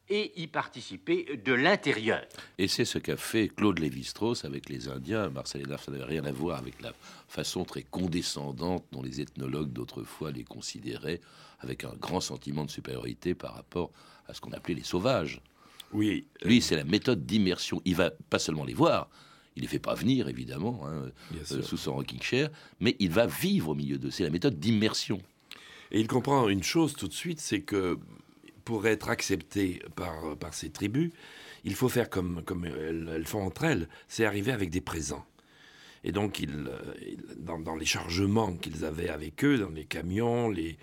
et 0.10 0.42
y 0.42 0.48
participer 0.48 1.38
de 1.44 1.54
l'intérieur. 1.54 2.22
Et 2.58 2.68
c'est 2.68 2.86
ce 2.86 2.98
qu'a 2.98 3.18
fait 3.18 3.50
Claude 3.50 3.80
Lévi-Strauss 3.80 4.46
avec 4.46 4.70
les 4.70 4.88
Indiens. 4.88 5.30
Marcel 5.30 5.62
Hénard, 5.62 5.84
ça 5.84 5.92
n'avait 5.92 6.04
rien 6.04 6.26
à 6.26 6.32
voir 6.32 6.58
avec 6.58 6.82
la 6.82 6.94
façon 7.28 7.64
très 7.64 7.84
condescendante 7.84 8.86
dont 8.92 9.02
les 9.02 9.22
ethnologues 9.22 9.72
d'autrefois 9.72 10.32
les 10.32 10.44
considéraient, 10.44 11.22
avec 11.60 11.84
un 11.84 11.94
grand 12.00 12.22
sentiment 12.22 12.66
de 12.66 12.72
supériorité 12.72 13.36
par 13.36 13.56
rapport 13.56 13.92
à 14.28 14.34
ce 14.34 14.42
qu'on 14.42 14.52
appelait 14.52 14.76
les 14.76 14.84
sauvages. 14.84 15.42
Oui. 15.94 16.28
Lui, 16.44 16.62
c'est 16.62 16.76
la 16.76 16.84
méthode 16.84 17.26
d'immersion. 17.26 17.82
Il 17.86 17.96
va 17.96 18.12
pas 18.12 18.40
seulement 18.40 18.64
les 18.64 18.74
voir, 18.74 19.10
il 19.56 19.64
les 19.64 19.68
fait 19.68 19.80
pas 19.80 19.96
venir, 19.96 20.28
évidemment, 20.28 20.82
hein, 20.86 21.12
euh, 21.52 21.62
sous 21.62 21.78
son 21.78 21.94
rocking 21.96 22.22
chair, 22.22 22.50
mais 22.80 22.96
il 23.00 23.10
va 23.12 23.26
vivre 23.26 23.70
au 23.70 23.76
milieu 23.76 23.98
d'eux. 23.98 24.12
C'est 24.12 24.24
la 24.24 24.30
méthode 24.30 24.60
d'immersion. 24.60 25.22
Et 25.92 26.00
il 26.00 26.08
comprend 26.08 26.48
une 26.50 26.64
chose 26.64 26.94
tout 26.94 27.08
de 27.08 27.14
suite, 27.14 27.40
c'est 27.40 27.62
que 27.62 27.98
pour 28.70 28.86
être 28.86 29.10
accepté 29.10 29.82
par, 29.96 30.38
par 30.38 30.54
ces 30.54 30.70
tribus, 30.70 31.10
il 31.64 31.74
faut 31.74 31.90
faire 31.90 32.08
comme, 32.08 32.44
comme 32.44 32.66
elles, 32.66 33.26
font 33.26 33.42
entre 33.42 33.64
elles, 33.64 33.90
c'est 34.08 34.26
arriver 34.26 34.52
avec 34.52 34.70
des 34.70 34.80
présents. 34.80 35.26
Et 36.04 36.12
donc, 36.12 36.40
ils, 36.40 36.70
dans, 37.38 37.76
les 37.76 37.86
chargements 37.86 38.54
qu'ils 38.54 38.86
avaient 38.86 39.10
avec 39.10 39.44
eux, 39.44 39.58
dans 39.58 39.72
les 39.72 39.86
camions, 39.86 40.50
les, 40.50 40.78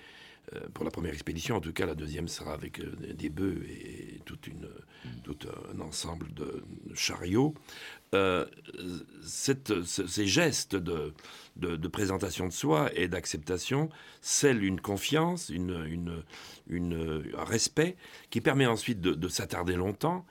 euh, 0.55 0.67
pour 0.75 0.85
la 0.85 0.91
première 0.91 1.13
expédition, 1.13 1.55
en 1.55 1.61
tout 1.61 1.73
cas, 1.73 1.87
la 1.87 1.95
deuxième 1.95 2.27
sera 2.27 2.55
avec 2.55 2.81
euh, 2.81 2.93
des 3.15 3.31
bœufs 3.31 3.63
et 3.69 4.21
toute 4.25 4.49
une, 4.49 4.69
tout 5.23 5.39
un 5.73 5.79
ensemble 5.81 6.35
de 6.35 6.65
chariots. 6.93 7.55
Euh, 8.15 8.47
ces 9.23 10.27
gestes 10.27 10.77
de, 10.77 11.13
de, 11.57 11.89
présentation 11.89 12.47
de 12.47 12.53
soi 12.53 12.91
et 12.95 13.09
d'acceptation 13.09 13.89
scellent 14.21 14.63
une 14.63 14.81
confiance, 14.81 15.49
une, 15.49 16.23
une, 16.71 17.33
un 17.37 17.45
respect 17.45 17.97
qui 18.31 18.41
permet 18.41 18.67
ensuite 18.67 19.01
de, 19.01 19.29
s'attarder 19.29 19.75
longtemps 19.75 20.25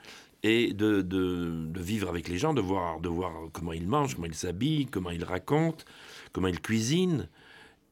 et 0.44 0.74
de, 0.74 1.02
de, 1.02 1.82
vivre 1.82 2.08
avec 2.08 2.30
les 2.30 2.38
gens, 2.38 2.54
de 2.54 2.62
voir, 2.62 3.02
de 3.02 3.10
voir 3.10 3.34
comment 3.52 3.74
ils 3.74 3.88
mangent, 3.88 4.16
comment 4.16 4.28
ils 4.28 4.36
s'habillent, 4.36 4.86
comment 4.86 5.10
ils 5.10 5.26
racontent, 5.26 5.84
comment 6.32 6.48
ils 6.48 6.62
cuisinent. 6.62 7.28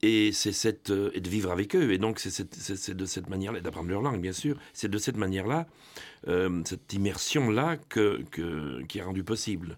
Et 0.03 0.33
c'est 0.33 0.51
cette 0.51 0.91
et 1.13 1.21
de 1.21 1.29
vivre 1.29 1.49
avec 1.49 1.75
eux. 1.77 1.93
Et 1.93 1.97
donc 1.97 2.19
c'est 2.19 2.95
de 2.95 3.05
cette 3.05 3.29
manière-là, 3.29 3.61
d'apprendre 3.61 3.89
leur 3.89 4.01
langue 4.01 4.21
bien 4.21 4.33
sûr. 4.33 4.57
C'est 4.73 4.89
de 4.89 4.97
cette 4.97 5.15
manière-là, 5.15 5.65
euh, 6.27 6.61
cette 6.65 6.91
immersion-là 6.91 7.77
que, 7.87 8.21
que, 8.29 8.83
qui 8.83 8.99
est 8.99 9.01
rendue 9.01 9.23
possible 9.23 9.77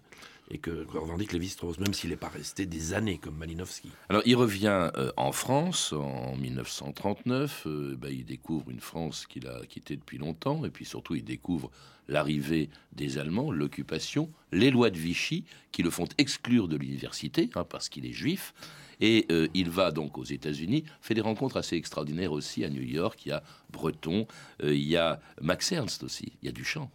et 0.50 0.58
que, 0.58 0.86
revendique 0.88 1.32
Lévi-Strauss, 1.32 1.78
même 1.78 1.94
s'il 1.94 2.10
n'est 2.10 2.16
pas 2.16 2.28
resté 2.28 2.66
des 2.66 2.92
années 2.94 3.18
comme 3.18 3.36
Malinowski. 3.36 3.90
Alors 4.08 4.22
il 4.26 4.36
revient 4.36 4.90
euh, 4.96 5.12
en 5.16 5.32
France 5.32 5.92
en 5.92 6.36
1939, 6.36 7.62
euh, 7.66 7.96
bah, 7.96 8.10
il 8.10 8.24
découvre 8.24 8.70
une 8.70 8.80
France 8.80 9.26
qu'il 9.26 9.46
a 9.46 9.60
quittée 9.66 9.96
depuis 9.96 10.18
longtemps, 10.18 10.64
et 10.64 10.70
puis 10.70 10.84
surtout 10.84 11.14
il 11.14 11.24
découvre 11.24 11.70
l'arrivée 12.08 12.70
des 12.92 13.18
Allemands, 13.18 13.50
l'occupation, 13.50 14.30
les 14.52 14.70
lois 14.70 14.90
de 14.90 14.98
Vichy 14.98 15.44
qui 15.72 15.82
le 15.82 15.90
font 15.90 16.08
exclure 16.18 16.68
de 16.68 16.76
l'université 16.76 17.50
hein, 17.54 17.64
parce 17.64 17.88
qu'il 17.88 18.06
est 18.06 18.12
juif. 18.12 18.54
Et 19.00 19.26
euh, 19.30 19.48
il 19.54 19.70
va 19.70 19.90
donc 19.90 20.18
aux 20.18 20.24
États-Unis, 20.24 20.84
fait 21.00 21.14
des 21.14 21.20
rencontres 21.20 21.56
assez 21.56 21.76
extraordinaires 21.76 22.32
aussi 22.32 22.64
à 22.64 22.70
New 22.70 22.82
York. 22.82 23.26
Il 23.26 23.30
y 23.30 23.32
a 23.32 23.42
Breton, 23.70 24.26
il 24.62 24.74
y 24.76 24.96
a 24.96 25.20
Max 25.40 25.72
Ernst 25.72 26.02
aussi, 26.02 26.32
il 26.42 26.46
y 26.46 26.48
a 26.48 26.52
Duchamp. 26.52 26.90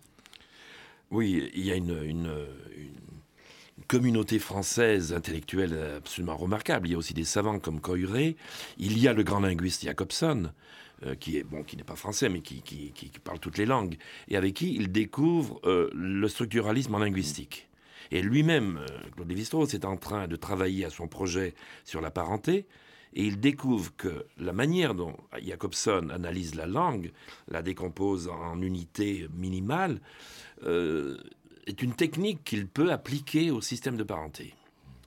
Oui, 1.11 1.49
il 1.53 1.65
y 1.65 1.71
a 1.71 1.75
une 1.75 2.47
communauté 3.87 4.39
française 4.39 5.13
intellectuelle 5.13 5.77
absolument 5.97 6.37
remarquable. 6.37 6.87
Il 6.87 6.91
y 6.91 6.95
a 6.95 6.97
aussi 6.97 7.13
des 7.13 7.25
savants 7.25 7.59
comme 7.59 7.81
Coiré. 7.81 8.37
Il 8.77 8.97
y 8.97 9.07
a 9.07 9.13
le 9.13 9.23
grand 9.23 9.41
linguiste 9.41 9.83
Jacobson, 9.83 10.51
euh, 11.03 11.15
qui 11.15 11.37
est 11.37 11.43
bon, 11.43 11.63
qui 11.63 11.77
n'est 11.77 11.83
pas 11.83 11.95
français, 11.95 12.29
mais 12.29 12.41
qui, 12.41 12.61
parle 13.23 13.39
toutes 13.39 13.57
les 13.57 13.65
langues, 13.65 13.97
et 14.27 14.37
avec 14.37 14.53
qui 14.53 14.75
il 14.75 14.91
découvre 14.91 15.59
euh, 15.65 15.89
le 15.95 16.27
structuralisme 16.27 16.93
en 16.93 16.99
linguistique. 16.99 17.67
Et 18.09 18.21
lui-même, 18.21 18.77
euh, 18.77 19.09
Claude 19.15 19.29
Lévi-Strauss, 19.29 19.73
est 19.73 19.85
en 19.85 19.97
train 19.97 20.27
de 20.27 20.35
travailler 20.35 20.85
à 20.85 20.89
son 20.89 21.07
projet 21.07 21.53
sur 21.83 22.01
la 22.01 22.11
parenté, 22.11 22.65
et 23.13 23.25
il 23.25 23.39
découvre 23.39 23.95
que 23.95 24.25
la 24.37 24.53
manière 24.53 24.95
dont 24.95 25.17
Jacobson 25.45 26.09
analyse 26.13 26.55
la 26.55 26.65
langue, 26.65 27.11
la 27.49 27.61
décompose 27.61 28.29
en 28.29 28.61
unités 28.61 29.27
minimales, 29.35 29.99
est 30.63 31.81
une 31.81 31.93
technique 31.93 32.43
qu'il 32.45 32.67
peut 32.67 32.89
appliquer 32.91 33.51
au 33.51 33.59
système 33.59 33.97
de 33.97 34.03
parenté. 34.03 34.53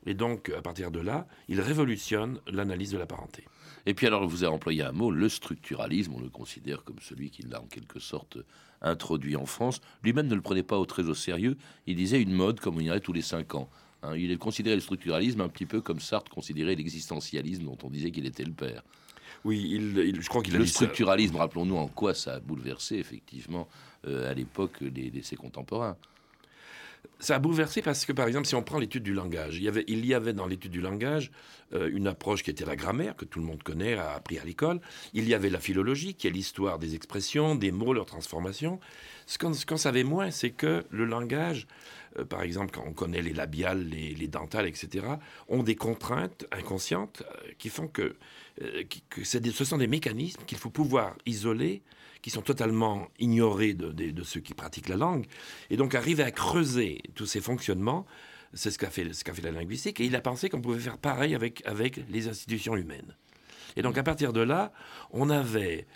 Et 0.06 0.12
donc, 0.12 0.50
à 0.50 0.60
partir 0.60 0.90
de 0.90 1.00
là, 1.00 1.26
il 1.48 1.60
révolutionne 1.60 2.40
l'analyse 2.46 2.90
de 2.90 2.98
la 2.98 3.06
parenté. 3.06 3.44
Et 3.86 3.94
puis 3.94 4.06
alors, 4.06 4.26
vous 4.26 4.44
avez 4.44 4.52
employé 4.52 4.82
un 4.82 4.92
mot, 4.92 5.10
le 5.10 5.28
structuralisme, 5.28 6.14
on 6.14 6.20
le 6.20 6.28
considère 6.28 6.84
comme 6.84 7.00
celui 7.00 7.30
qui 7.30 7.42
l'a 7.42 7.60
en 7.60 7.66
quelque 7.66 8.00
sorte 8.00 8.38
introduit 8.80 9.36
en 9.36 9.46
France. 9.46 9.80
Lui-même 10.02 10.26
ne 10.26 10.34
le 10.34 10.40
prenait 10.40 10.62
pas 10.62 10.78
au 10.78 10.86
très 10.86 11.04
au 11.04 11.14
sérieux, 11.14 11.56
il 11.86 11.96
disait 11.96 12.20
une 12.20 12.32
mode 12.32 12.60
comme 12.60 12.76
on 12.76 12.80
irait 12.80 13.00
tous 13.00 13.12
les 13.12 13.22
cinq 13.22 13.54
ans. 13.54 13.68
Hein. 14.02 14.16
il 14.16 14.36
considérait 14.38 14.76
le 14.76 14.82
structuralisme 14.82 15.40
un 15.40 15.48
petit 15.48 15.66
peu 15.66 15.80
comme 15.80 16.00
Sartre 16.00 16.30
considérait 16.30 16.74
l'existentialisme 16.74 17.64
dont 17.64 17.78
on 17.82 17.90
disait 17.90 18.10
qu'il 18.10 18.26
était 18.26 18.44
le 18.44 18.52
père. 18.52 18.82
Oui, 19.44 19.66
il, 19.70 20.20
je 20.20 20.28
crois 20.28 20.42
qu'il 20.42 20.56
Le 20.56 20.66
structuralisme, 20.66 21.36
rappelons-nous 21.36 21.76
en 21.76 21.88
quoi 21.88 22.14
ça 22.14 22.34
a 22.34 22.40
bouleversé 22.40 22.96
effectivement 22.96 23.68
euh, 24.06 24.30
à 24.30 24.34
l'époque 24.34 24.80
les, 24.80 25.22
ses 25.22 25.36
contemporains 25.36 25.96
ça 27.18 27.36
a 27.36 27.38
bouleversé 27.38 27.82
parce 27.82 28.04
que, 28.04 28.12
par 28.12 28.26
exemple, 28.26 28.46
si 28.46 28.54
on 28.54 28.62
prend 28.62 28.78
l'étude 28.78 29.02
du 29.02 29.14
langage, 29.14 29.56
il 29.56 29.62
y 30.06 30.14
avait, 30.14 30.32
dans 30.32 30.46
l'étude 30.46 30.70
du 30.70 30.80
langage 30.80 31.30
euh, 31.72 31.88
une 31.92 32.06
approche 32.06 32.42
qui 32.42 32.50
était 32.50 32.64
la 32.64 32.76
grammaire, 32.76 33.16
que 33.16 33.24
tout 33.24 33.38
le 33.38 33.44
monde 33.44 33.62
connaît, 33.62 33.94
a 33.94 34.12
appris 34.12 34.38
à 34.38 34.44
l'école. 34.44 34.80
Il 35.12 35.28
y 35.28 35.34
avait 35.34 35.50
la 35.50 35.60
philologie, 35.60 36.14
qui 36.14 36.26
est 36.26 36.30
l'histoire 36.30 36.78
des 36.78 36.94
expressions, 36.94 37.54
des 37.54 37.72
mots, 37.72 37.92
leur 37.92 38.06
transformation. 38.06 38.78
Ce 39.26 39.38
qu'on 39.38 39.76
savait 39.76 40.04
moins, 40.04 40.30
c'est 40.30 40.50
que 40.50 40.84
le 40.90 41.04
langage 41.04 41.66
euh, 42.18 42.24
par 42.24 42.42
exemple, 42.42 42.72
quand 42.72 42.84
on 42.86 42.92
connaît 42.92 43.22
les 43.22 43.32
labiales, 43.32 43.88
les, 43.88 44.28
dentales, 44.28 44.66
etc., 44.66 45.06
ont 45.48 45.62
des 45.62 45.76
contraintes 45.76 46.46
inconscientes 46.52 47.22
euh, 47.22 47.52
qui 47.58 47.68
font 47.68 47.88
que, 47.88 48.16
que 49.10 49.24
ce 49.24 49.64
sont 49.64 49.78
des 49.78 49.86
mécanismes 49.86 50.42
qu'il 50.46 50.58
faut 50.58 50.70
pouvoir 50.70 51.16
isoler, 51.26 51.82
qui 52.22 52.30
sont 52.30 52.42
totalement 52.42 53.08
ignorés 53.18 53.74
de, 53.74 53.90
de, 53.92 54.22
ceux 54.22 54.40
qui 54.40 54.54
pratiquent 54.54 54.88
la 54.88 54.96
langue, 54.96 55.26
et 55.70 55.76
donc 55.76 55.94
arriver 55.94 56.22
à 56.22 56.30
creuser 56.30 57.02
tous 57.14 57.26
ces 57.26 57.40
fonctionnements. 57.40 58.06
C'est 58.54 58.70
ce 58.70 58.78
qu'a 58.78 58.90
fait, 58.90 59.12
ce 59.12 59.24
qu'a 59.24 59.34
fait 59.34 59.42
la 59.42 59.50
linguistique, 59.50 60.00
et 60.00 60.06
il 60.06 60.14
a 60.14 60.20
pensé 60.20 60.48
qu'on 60.48 60.60
pouvait 60.60 60.78
faire 60.78 60.96
pareil 60.96 61.34
avec, 61.34 61.66
avec 61.66 62.00
les 62.08 62.28
institutions 62.28 62.76
humaines. 62.76 63.16
Et 63.76 63.82
donc 63.82 63.98
à 63.98 64.02
partir 64.02 64.32
de 64.32 64.40
là, 64.40 64.72
on 65.10 65.30
avait 65.30 65.86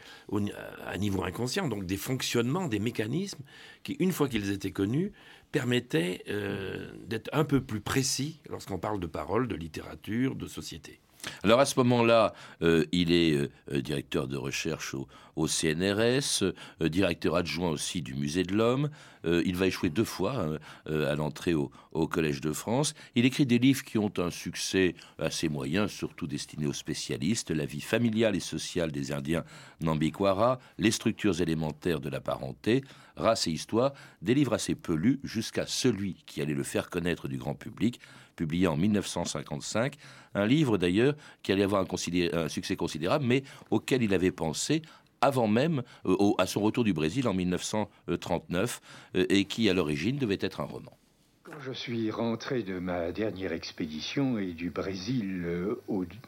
à 0.86 0.98
niveau 0.98 1.22
inconscient 1.24 1.68
donc 1.68 1.86
des 1.86 1.96
fonctionnements, 1.96 2.68
des 2.68 2.78
mécanismes 2.80 3.42
qui, 3.82 3.96
une 4.00 4.12
fois 4.12 4.28
qu'ils 4.28 4.50
étaient 4.50 4.72
connus, 4.72 5.12
permettaient 5.52 6.22
euh, 6.28 6.90
d'être 7.06 7.30
un 7.32 7.44
peu 7.44 7.60
plus 7.60 7.80
précis 7.80 8.40
lorsqu'on 8.48 8.78
parle 8.78 9.00
de 9.00 9.06
parole, 9.06 9.48
de 9.48 9.56
littérature, 9.56 10.34
de 10.34 10.46
société. 10.46 11.00
Alors 11.42 11.60
à 11.60 11.66
ce 11.66 11.78
moment-là, 11.80 12.32
euh, 12.62 12.84
il 12.92 13.12
est 13.12 13.32
euh, 13.32 13.50
euh, 13.72 13.80
directeur 13.80 14.28
de 14.28 14.36
recherche 14.36 14.94
au, 14.94 15.06
CNRS, 15.46 16.42
directeur 16.80 17.36
adjoint 17.36 17.70
aussi 17.70 18.02
du 18.02 18.14
Musée 18.14 18.42
de 18.42 18.56
l'Homme. 18.56 18.90
il 19.24 19.54
va 19.54 19.68
échouer 19.68 19.88
deux 19.88 20.02
fois 20.02 20.58
à 20.86 21.14
l'entrée 21.14 21.54
au, 21.54 21.70
Collège 22.08 22.40
de 22.40 22.50
France. 22.50 22.92
Il 23.14 23.24
écrit 23.24 23.46
des 23.46 23.60
livres 23.60 23.84
qui 23.84 23.98
ont 23.98 24.12
un 24.18 24.30
succès 24.30 24.96
assez 25.20 25.48
moyen, 25.48 25.86
surtout 25.86 26.26
destinés 26.26 26.66
aux 26.66 26.72
spécialistes. 26.72 27.52
La 27.52 27.66
vie 27.66 27.80
familiale 27.80 28.34
et 28.34 28.40
sociale 28.40 28.90
des 28.90 29.12
Indiens 29.12 29.44
Nambikwara, 29.80 30.58
les 30.76 30.90
structures 30.90 31.40
élémentaires 31.40 32.00
de 32.00 32.08
la 32.08 32.20
parenté, 32.20 32.82
race 33.14 33.46
et 33.46 33.52
histoire, 33.52 33.92
des 34.22 34.34
livres 34.34 34.54
assez 34.54 34.74
peu 34.74 34.94
lus 34.94 35.20
jusqu'à 35.22 35.66
celui 35.68 36.16
qui 36.26 36.42
allait 36.42 36.52
le 36.52 36.64
faire 36.64 36.90
connaître 36.90 37.28
du 37.28 37.36
grand 37.36 37.54
public, 37.54 38.00
publié 38.38 38.68
en 38.68 38.76
1955, 38.76 39.94
un 40.34 40.46
livre 40.46 40.78
d'ailleurs 40.78 41.14
qui 41.42 41.50
allait 41.50 41.64
avoir 41.64 41.84
un, 41.84 42.48
succès 42.48 42.76
considérable, 42.76 43.24
mais 43.26 43.42
auquel 43.70 44.02
il 44.02 44.14
avait 44.14 44.30
pensé 44.30 44.82
avant 45.20 45.48
même, 45.48 45.82
euh, 46.06 46.14
à 46.38 46.46
son 46.46 46.60
retour 46.60 46.84
du 46.84 46.92
Brésil 46.92 47.26
en 47.26 47.34
1939, 47.34 48.80
euh, 49.16 49.26
et 49.28 49.44
qui 49.46 49.68
à 49.68 49.74
l'origine 49.74 50.16
devait 50.16 50.38
être 50.40 50.60
un 50.60 50.64
roman. 50.64 50.96
Quand 51.42 51.58
je 51.60 51.72
suis 51.72 52.12
rentré 52.12 52.62
de 52.62 52.78
ma 52.78 53.10
dernière 53.10 53.52
expédition 53.52 54.38
et 54.38 54.52
du 54.52 54.70
Brésil, 54.70 55.42
euh, 55.44 55.74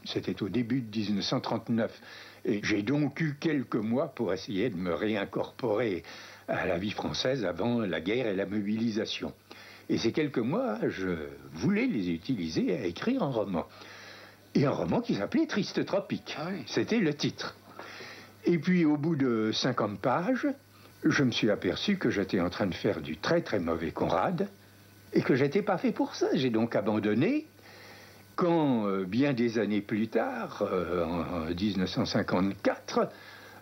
c'était 0.04 0.42
au 0.42 0.48
début 0.48 0.80
de 0.80 0.98
1939, 0.98 2.00
et 2.46 2.60
j'ai 2.64 2.82
donc 2.82 3.20
eu 3.20 3.36
quelques 3.38 3.76
mois 3.76 4.08
pour 4.08 4.32
essayer 4.32 4.70
de 4.70 4.76
me 4.76 4.92
réincorporer 4.92 6.02
à 6.48 6.66
la 6.66 6.78
vie 6.78 6.90
française 6.90 7.44
avant 7.44 7.78
la 7.80 8.00
guerre 8.00 8.26
et 8.26 8.34
la 8.34 8.46
mobilisation. 8.46 9.32
Et 9.90 9.98
ces 9.98 10.12
quelques 10.12 10.38
mois, 10.38 10.78
je 10.88 11.08
voulais 11.52 11.88
les 11.88 12.10
utiliser 12.10 12.76
à 12.76 12.84
écrire 12.84 13.24
un 13.24 13.30
roman. 13.30 13.66
Et 14.54 14.64
un 14.64 14.70
roman 14.70 15.00
qui 15.00 15.16
s'appelait 15.16 15.46
Triste 15.46 15.84
Tropique. 15.84 16.36
Ah 16.38 16.50
C'était 16.66 17.00
le 17.00 17.12
titre. 17.12 17.56
Et 18.44 18.58
puis 18.58 18.84
au 18.84 18.96
bout 18.96 19.16
de 19.16 19.50
50 19.52 19.98
pages, 19.98 20.46
je 21.02 21.24
me 21.24 21.32
suis 21.32 21.50
aperçu 21.50 21.98
que 21.98 22.08
j'étais 22.08 22.38
en 22.40 22.50
train 22.50 22.68
de 22.68 22.74
faire 22.74 23.00
du 23.00 23.16
très 23.16 23.42
très 23.42 23.58
mauvais 23.58 23.90
Conrad 23.90 24.48
et 25.12 25.22
que 25.22 25.34
j'étais 25.34 25.62
pas 25.62 25.76
fait 25.76 25.90
pour 25.90 26.14
ça. 26.14 26.28
J'ai 26.34 26.50
donc 26.50 26.76
abandonné. 26.76 27.48
Quand, 28.36 28.86
euh, 28.86 29.04
bien 29.04 29.32
des 29.32 29.58
années 29.58 29.80
plus 29.80 30.06
tard, 30.06 30.62
euh, 30.70 31.04
en 31.04 31.52
1954, 31.52 33.08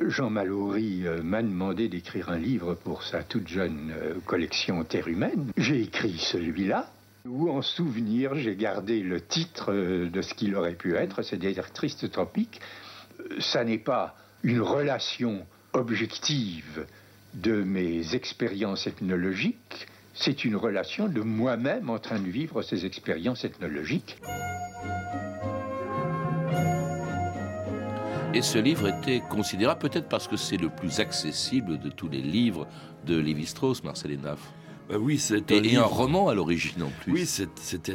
Jean 0.01 0.31
Mallory 0.31 1.07
euh, 1.07 1.23
m'a 1.23 1.43
demandé 1.43 1.89
d'écrire 1.89 2.31
un 2.31 2.39
livre 2.39 2.75
pour 2.75 3.03
sa 3.03 3.23
toute 3.25 3.49
jeune 3.49 3.93
euh, 3.97 4.15
collection 4.25 4.85
Terre 4.85 5.09
humaine. 5.09 5.53
J'ai 5.57 5.83
écrit 5.83 6.19
celui-là, 6.19 6.89
où 7.27 7.51
en 7.51 7.63
souvenir 7.63 8.37
j'ai 8.37 8.55
gardé 8.55 9.01
le 9.01 9.21
titre 9.21 9.73
euh, 9.73 10.09
de 10.09 10.23
ce 10.23 10.35
qu'il 10.35 10.55
aurait 10.55 10.75
pu 10.75 10.95
être, 10.95 11.23
c'est-à-dire 11.23 11.73
Triste 11.73 12.11
Tropique. 12.13 12.61
Ça 13.41 13.65
n'est 13.65 13.79
pas 13.79 14.15
une 14.45 14.61
relation 14.61 15.45
objective 15.73 16.87
de 17.35 17.63
mes 17.63 18.15
expériences 18.15 18.87
ethnologiques, 18.87 19.89
c'est 20.15 20.45
une 20.45 20.57
relation 20.57 21.09
de 21.09 21.21
moi-même 21.21 21.91
en 21.91 21.99
train 21.99 22.19
de 22.19 22.29
vivre 22.29 22.63
ces 22.63 22.87
expériences 22.87 23.45
ethnologiques. 23.45 24.17
Et 28.35 28.43
ce 28.43 28.59
livre 28.59 28.89
était 28.89 29.21
considérable, 29.21 29.81
peut-être 29.81 30.09
parce 30.09 30.29
que 30.29 30.37
c'est 30.37 30.59
le 30.59 30.69
plus 30.69 31.01
accessible 31.01 31.79
de 31.79 31.89
tous 31.89 32.09
les 32.09 32.21
livres 32.21 32.69
de 33.07 33.19
Lévi-Strauss, 33.19 33.83
Marcel 33.85 34.21
Naf. 34.21 34.39
Bah 34.89 34.97
oui, 34.99 35.19
c'est 35.19 35.51
un, 35.51 35.63
et, 35.63 35.77
un 35.77 35.83
roman 35.83 36.29
à 36.29 36.35
l'origine 36.35 36.83
en 36.83 36.91
plus. 37.01 37.13
Oui, 37.13 37.27
c'était 37.27 37.95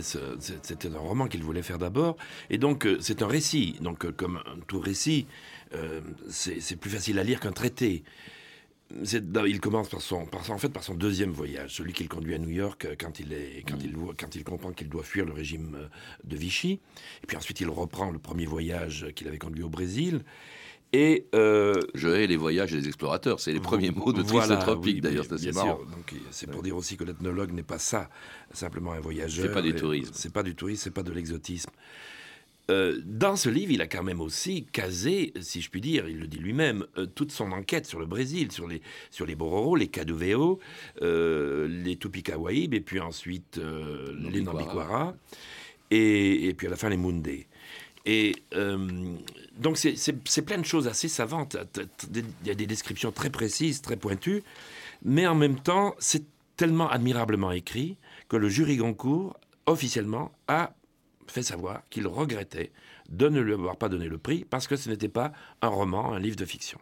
un 0.87 0.97
roman 0.97 1.27
qu'il 1.27 1.43
voulait 1.43 1.61
faire 1.61 1.77
d'abord, 1.77 2.17
et 2.49 2.57
donc 2.57 2.85
euh, 2.85 2.97
c'est 2.99 3.21
un 3.21 3.27
récit. 3.27 3.75
Donc 3.81 4.05
euh, 4.05 4.11
comme 4.11 4.41
tout 4.67 4.79
récit, 4.79 5.27
euh, 5.75 6.01
c'est 6.29 6.75
plus 6.77 6.89
facile 6.89 7.19
à 7.19 7.23
lire 7.23 7.39
qu'un 7.39 7.51
traité 7.51 8.03
il 9.47 9.59
commence 9.59 9.89
par 9.89 10.01
son, 10.01 10.27
en 10.49 10.57
fait, 10.57 10.69
par 10.69 10.83
son 10.83 10.95
deuxième 10.95 11.31
voyage, 11.31 11.75
celui 11.75 11.93
qu'il 11.93 12.09
conduit 12.09 12.33
à 12.35 12.37
New 12.37 12.49
York 12.49 12.85
euh, 12.85 12.95
quand 12.97 13.19
il, 13.19 13.33
est, 13.33 13.63
quand, 13.67 13.77
il, 13.83 13.95
quand 14.17 14.35
il 14.35 14.43
comprend 14.43 14.71
qu'il 14.71 14.89
doit 14.89 15.03
fuir 15.03 15.25
le 15.25 15.33
régime 15.33 15.75
euh, 15.75 15.87
de 16.23 16.35
Vichy. 16.35 16.79
Et 17.23 17.27
puis 17.27 17.37
ensuite, 17.37 17.59
il 17.61 17.69
reprend 17.69 18.11
le 18.11 18.19
premier 18.19 18.45
voyage 18.45 19.07
qu'il 19.15 19.27
avait 19.27 19.37
conduit 19.37 19.63
au 19.63 19.69
Brésil. 19.69 20.21
Et 20.95 21.25
euh, 21.33 21.73
je 21.95 22.07
hais 22.07 22.27
les 22.27 22.37
voyages 22.37 22.71
des 22.71 22.87
explorateurs. 22.87 23.39
C'est 23.39 23.51
les 23.51 23.59
premiers 23.59 23.89
mots 23.89 24.13
de 24.13 24.21
voilà, 24.21 24.57
Tropique, 24.57 25.01
d'ailleurs. 25.01 25.25
C'est 25.37 25.51
marrant. 25.51 25.79
c'est 26.29 26.49
pour 26.49 26.61
dire 26.61 26.77
aussi 26.77 26.97
que 26.97 27.03
l'ethnologue 27.03 27.51
n'est 27.51 27.63
pas 27.63 27.79
ça, 27.79 28.09
simplement 28.53 28.93
un 28.93 28.99
voyageur. 28.99 29.47
C'est 29.47 29.53
pas 29.53 29.63
du 29.63 29.73
tourisme. 29.73 30.11
C'est 30.13 30.31
pas 30.31 30.43
du 30.43 30.55
tourisme, 30.55 30.83
c'est 30.83 30.91
pas 30.91 31.01
de 31.01 31.11
l'exotisme. 31.11 31.71
Euh, 32.71 33.01
dans 33.05 33.35
ce 33.35 33.49
livre, 33.49 33.71
il 33.71 33.81
a 33.81 33.87
quand 33.87 34.03
même 34.03 34.21
aussi 34.21 34.65
casé, 34.71 35.33
si 35.41 35.61
je 35.61 35.69
puis 35.69 35.81
dire, 35.81 36.07
il 36.07 36.19
le 36.19 36.27
dit 36.27 36.37
lui-même, 36.37 36.85
euh, 36.97 37.05
toute 37.05 37.31
son 37.31 37.51
enquête 37.51 37.85
sur 37.85 37.99
le 37.99 38.05
Brésil, 38.05 38.51
sur 38.51 38.67
les, 38.67 38.81
sur 39.11 39.25
les 39.25 39.35
Bororo, 39.35 39.75
les 39.75 39.87
Caduveo, 39.87 40.59
euh, 41.01 41.67
les 41.67 41.97
Tupikawaïb, 41.97 42.73
et 42.73 42.79
puis 42.79 43.01
ensuite 43.01 43.59
les 43.59 44.41
Nambiquara, 44.41 45.13
et, 45.91 46.47
et, 46.47 46.53
puis 46.53 46.67
à 46.67 46.69
la 46.69 46.77
fin 46.77 46.89
les 46.89 46.97
Mundé. 46.97 47.47
Et 48.05 48.33
donc 49.57 49.77
c'est 49.77 50.41
plein 50.45 50.57
de 50.57 50.65
choses 50.65 50.87
assez 50.87 51.07
savantes. 51.07 51.57
Il 52.13 52.25
y 52.45 52.49
a 52.49 52.55
des 52.55 52.67
descriptions 52.67 53.11
très 53.11 53.29
précises, 53.29 53.81
très 53.81 53.97
pointues, 53.97 54.43
mais 55.03 55.27
en 55.27 55.35
même 55.35 55.59
temps, 55.59 55.95
c'est 55.99 56.23
tellement 56.55 56.89
admirablement 56.89 57.51
écrit 57.51 57.97
que 58.29 58.37
le 58.37 58.47
jury 58.49 58.77
Goncourt, 58.77 59.37
officiellement, 59.65 60.31
a 60.47 60.73
fait 61.27 61.43
savoir 61.43 61.81
qu'il 61.89 62.07
regrettait 62.07 62.71
de 63.09 63.29
ne 63.29 63.41
lui 63.41 63.53
avoir 63.53 63.77
pas 63.77 63.89
donné 63.89 64.07
le 64.07 64.17
prix 64.17 64.45
parce 64.49 64.67
que 64.67 64.75
ce 64.75 64.89
n'était 64.89 65.09
pas 65.09 65.33
un 65.61 65.67
roman, 65.67 66.13
un 66.13 66.19
livre 66.19 66.35
de 66.35 66.45
fiction. 66.45 66.79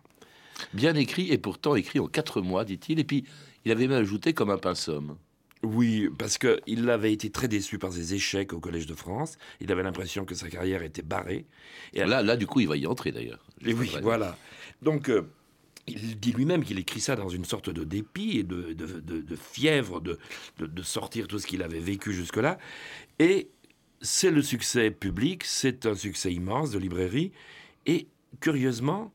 Bien 0.73 0.95
écrit 0.95 1.31
et 1.31 1.37
pourtant 1.37 1.75
écrit 1.75 1.99
en 1.99 2.07
quatre 2.07 2.41
mois, 2.41 2.65
dit-il. 2.65 2.99
Et 2.99 3.03
puis, 3.03 3.25
il 3.65 3.71
avait 3.71 3.87
même 3.87 4.01
ajouté 4.01 4.33
comme 4.33 4.49
un 4.49 4.57
pinceau. 4.57 5.01
Oui, 5.63 6.09
parce 6.17 6.37
qu'il 6.37 6.89
avait 6.89 7.13
été 7.13 7.29
très 7.29 7.47
déçu 7.47 7.77
par 7.77 7.91
ses 7.91 8.13
échecs 8.13 8.53
au 8.53 8.59
Collège 8.59 8.87
de 8.87 8.95
France. 8.95 9.37
Il 9.59 9.71
avait 9.71 9.83
l'impression 9.83 10.25
que 10.25 10.33
sa 10.33 10.49
carrière 10.49 10.81
était 10.81 11.03
barrée. 11.03 11.45
Et 11.93 12.03
là, 12.03 12.23
là, 12.23 12.35
du 12.35 12.47
coup, 12.47 12.61
il 12.61 12.67
va 12.67 12.77
y 12.77 12.87
entrer 12.87 13.11
d'ailleurs. 13.11 13.45
Et 13.63 13.73
oui, 13.73 13.91
voilà. 14.01 14.37
Donc, 14.81 15.09
euh, 15.09 15.21
il 15.87 16.19
dit 16.19 16.31
lui-même 16.31 16.63
qu'il 16.63 16.79
écrit 16.79 16.99
ça 16.99 17.15
dans 17.15 17.29
une 17.29 17.45
sorte 17.45 17.69
de 17.69 17.83
dépit 17.83 18.39
et 18.39 18.43
de, 18.43 18.73
de 18.73 19.35
fièvre 19.35 20.01
de, 20.01 20.17
sortir 20.81 21.27
tout 21.27 21.37
ce 21.37 21.45
qu'il 21.45 21.61
avait 21.61 21.79
vécu 21.79 22.13
jusque-là. 22.13 22.57
Et 23.19 23.49
c'est 24.01 24.31
le 24.31 24.41
succès 24.41 24.91
public, 24.91 25.43
c'est 25.45 25.85
un 25.85 25.95
succès 25.95 26.33
immense 26.33 26.71
de 26.71 26.79
librairie. 26.79 27.31
Et 27.85 28.07
curieusement, 28.39 29.13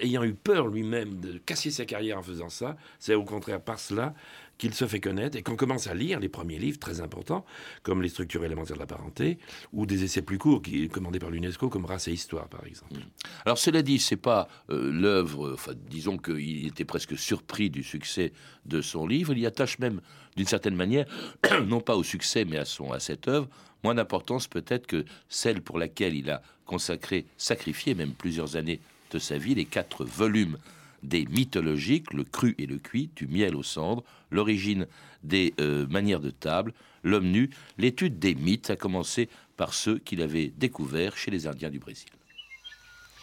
ayant 0.00 0.24
eu 0.24 0.34
peur 0.34 0.68
lui-même 0.68 1.20
de 1.20 1.38
casser 1.38 1.70
sa 1.70 1.84
carrière 1.84 2.18
en 2.18 2.22
faisant 2.22 2.48
ça, 2.48 2.76
c'est 2.98 3.14
au 3.14 3.24
contraire 3.24 3.60
par 3.60 3.78
cela 3.78 4.14
qu'il 4.60 4.74
se 4.74 4.86
fait 4.86 5.00
connaître 5.00 5.38
et 5.38 5.42
qu'on 5.42 5.56
commence 5.56 5.86
à 5.86 5.94
lire 5.94 6.20
les 6.20 6.28
premiers 6.28 6.58
livres 6.58 6.78
très 6.78 7.00
importants, 7.00 7.46
comme 7.82 8.02
Les 8.02 8.10
structures 8.10 8.44
élémentaires 8.44 8.76
de 8.76 8.80
la 8.80 8.86
parenté, 8.86 9.38
ou 9.72 9.86
des 9.86 10.04
essais 10.04 10.20
plus 10.20 10.36
courts 10.36 10.60
qui 10.60 10.88
commandés 10.90 11.18
par 11.18 11.30
l'UNESCO, 11.30 11.70
comme 11.70 11.86
Race 11.86 12.08
et 12.08 12.12
Histoire, 12.12 12.46
par 12.48 12.66
exemple. 12.66 12.94
Mm. 12.94 13.02
Alors, 13.46 13.56
cela 13.56 13.80
dit, 13.80 13.98
c'est 13.98 14.16
pas 14.16 14.48
euh, 14.68 14.92
l'œuvre, 14.92 15.56
disons 15.88 16.18
qu'il 16.18 16.66
était 16.66 16.84
presque 16.84 17.16
surpris 17.16 17.70
du 17.70 17.82
succès 17.82 18.34
de 18.66 18.82
son 18.82 19.06
livre. 19.06 19.32
Il 19.32 19.38
y 19.38 19.46
attache 19.46 19.78
même, 19.78 20.02
d'une 20.36 20.46
certaine 20.46 20.76
manière, 20.76 21.06
non 21.66 21.80
pas 21.80 21.96
au 21.96 22.02
succès, 22.02 22.44
mais 22.44 22.58
à, 22.58 22.66
son, 22.66 22.92
à 22.92 23.00
cette 23.00 23.28
œuvre, 23.28 23.48
moins 23.82 23.94
d'importance 23.94 24.46
peut-être 24.46 24.86
que 24.86 25.06
celle 25.30 25.62
pour 25.62 25.78
laquelle 25.78 26.14
il 26.14 26.28
a 26.28 26.42
consacré, 26.66 27.24
sacrifié 27.38 27.94
même 27.94 28.12
plusieurs 28.12 28.56
années 28.56 28.80
de 29.10 29.18
sa 29.18 29.38
vie, 29.38 29.54
les 29.54 29.64
quatre 29.64 30.04
volumes 30.04 30.58
des 31.02 31.26
mythologiques, 31.26 32.12
le 32.12 32.24
cru 32.24 32.54
et 32.58 32.66
le 32.66 32.78
cuit, 32.78 33.10
du 33.16 33.26
miel 33.26 33.56
aux 33.56 33.62
cendres, 33.62 34.04
l'origine 34.30 34.86
des 35.22 35.54
euh, 35.60 35.86
manières 35.88 36.20
de 36.20 36.30
table, 36.30 36.72
l'homme 37.02 37.30
nu, 37.30 37.50
l'étude 37.78 38.18
des 38.18 38.34
mythes, 38.34 38.70
a 38.70 38.76
commencé 38.76 39.28
par 39.56 39.74
ceux 39.74 39.98
qu'il 39.98 40.22
avait 40.22 40.52
découverts 40.56 41.16
chez 41.16 41.30
les 41.30 41.46
Indiens 41.46 41.70
du 41.70 41.78
Brésil. 41.78 42.08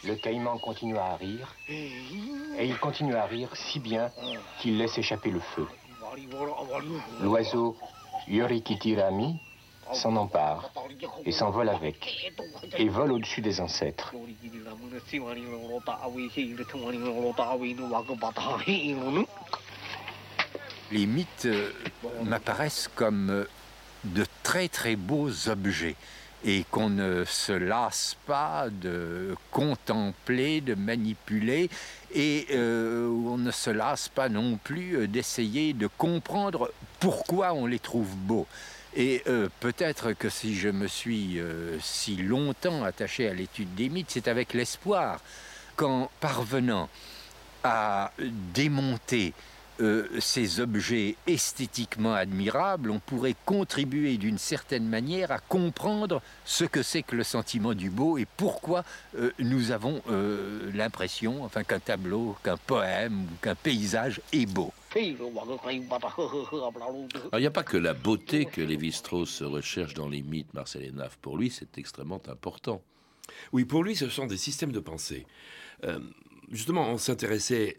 Le 0.06 0.16
caïman 0.16 0.60
continua 0.60 1.04
à 1.04 1.16
rire, 1.18 1.56
et 1.68 2.66
il 2.66 2.78
continua 2.78 3.24
à 3.24 3.26
rire 3.26 3.50
si 3.56 3.80
bien 3.80 4.12
qu'il 4.62 4.78
laisse 4.78 4.98
échapper 4.98 5.32
le 5.32 5.40
feu. 5.40 5.66
L'oiseau 7.22 7.76
Yorikitirami 8.28 9.40
s'en 9.94 10.16
empare 10.16 10.72
et 11.26 11.32
s'envole 11.32 11.70
avec, 11.70 12.32
et 12.78 12.90
vole 12.90 13.12
au-dessus 13.12 13.42
des 13.42 13.62
ancêtres. 13.62 14.14
Les 20.92 21.06
mythes 21.06 21.46
euh, 21.46 21.70
m'apparaissent 22.24 22.90
comme 22.96 23.30
euh, 23.30 23.50
de 24.06 24.26
très 24.44 24.70
très 24.70 24.96
beaux 24.96 25.50
objets 25.50 25.96
et 26.46 26.64
qu'on 26.72 26.90
ne 26.90 27.26
se 27.26 27.52
lasse 27.52 28.16
pas 28.26 28.68
de 28.70 29.36
contempler, 29.52 30.62
de 30.62 30.76
manipuler, 30.76 31.70
et 32.14 32.48
euh, 32.52 33.10
on 33.10 33.38
ne 33.38 33.52
se 33.52 33.70
lasse 33.70 34.08
pas 34.08 34.30
non 34.30 34.58
plus 34.64 35.08
d'essayer 35.08 35.74
de 35.74 35.88
comprendre 35.88 36.72
pourquoi 37.00 37.54
on 37.54 37.66
les 37.66 37.80
trouve 37.80 38.16
beaux. 38.16 38.48
Et 39.00 39.24
peut-être 39.60 40.14
que 40.14 40.28
si 40.28 40.56
je 40.56 40.70
me 40.70 40.88
suis 40.88 41.40
si 41.80 42.16
longtemps 42.16 42.84
attaché 42.84 43.30
à 43.30 43.34
l'étude 43.36 43.76
des 43.76 43.90
mythes, 43.90 44.10
c'est 44.10 44.28
avec 44.28 44.56
l'espoir 44.56 45.20
qu'en 45.76 46.10
parvenant 46.20 46.90
à 47.64 48.12
démonter 48.54 49.34
euh, 49.80 50.08
ces 50.20 50.60
objets 50.60 51.16
esthétiquement 51.28 52.16
admirables, 52.16 52.90
on 52.90 53.00
pourrait 53.00 53.36
contribuer 53.46 54.18
d'une 54.18 54.40
certaine 54.40 54.88
manière 54.88 55.32
à 55.32 55.38
comprendre 55.38 56.22
ce 56.46 56.64
que 56.64 56.82
c'est 56.82 57.04
que 57.04 57.16
le 57.16 57.24
sentiment 57.24 57.76
du 57.76 57.92
beau 57.92 58.18
et 58.18 58.26
pourquoi 58.38 58.84
euh, 59.20 59.32
nous 59.38 59.72
avons 59.72 60.02
euh, 60.10 60.72
l'impression, 60.74 61.44
enfin, 61.44 61.64
qu'un 61.64 61.80
tableau, 61.80 62.36
qu'un 62.44 62.58
poème 62.58 63.26
ou 63.26 63.36
qu'un 63.44 63.54
paysage 63.54 64.20
est 64.34 64.48
beau. 64.48 64.74
Il 67.34 67.40
n'y 67.40 67.46
a 67.48 67.52
pas 67.52 67.64
que 67.64 67.78
la 67.78 67.94
beauté 67.94 68.46
que 68.46 68.62
Lévi-Strauss 68.62 69.44
recherche 69.44 69.94
dans 69.94 70.08
les 70.08 70.22
mythes, 70.22 70.54
Marcel 70.54 70.84
Hénaf. 70.84 71.18
Pour 71.18 71.38
lui, 71.38 71.50
c'est 71.50 71.78
extrêmement 71.78 72.22
important. 72.28 72.82
Oui, 73.52 73.66
pour 73.66 73.84
lui, 73.84 73.96
ce 73.96 74.10
sont 74.10 74.28
des 74.28 74.38
systèmes 74.38 74.72
de 74.72 74.80
pensée. 74.80 75.26
justement, 76.52 76.90
on 76.90 76.98
s'intéressait 76.98 77.76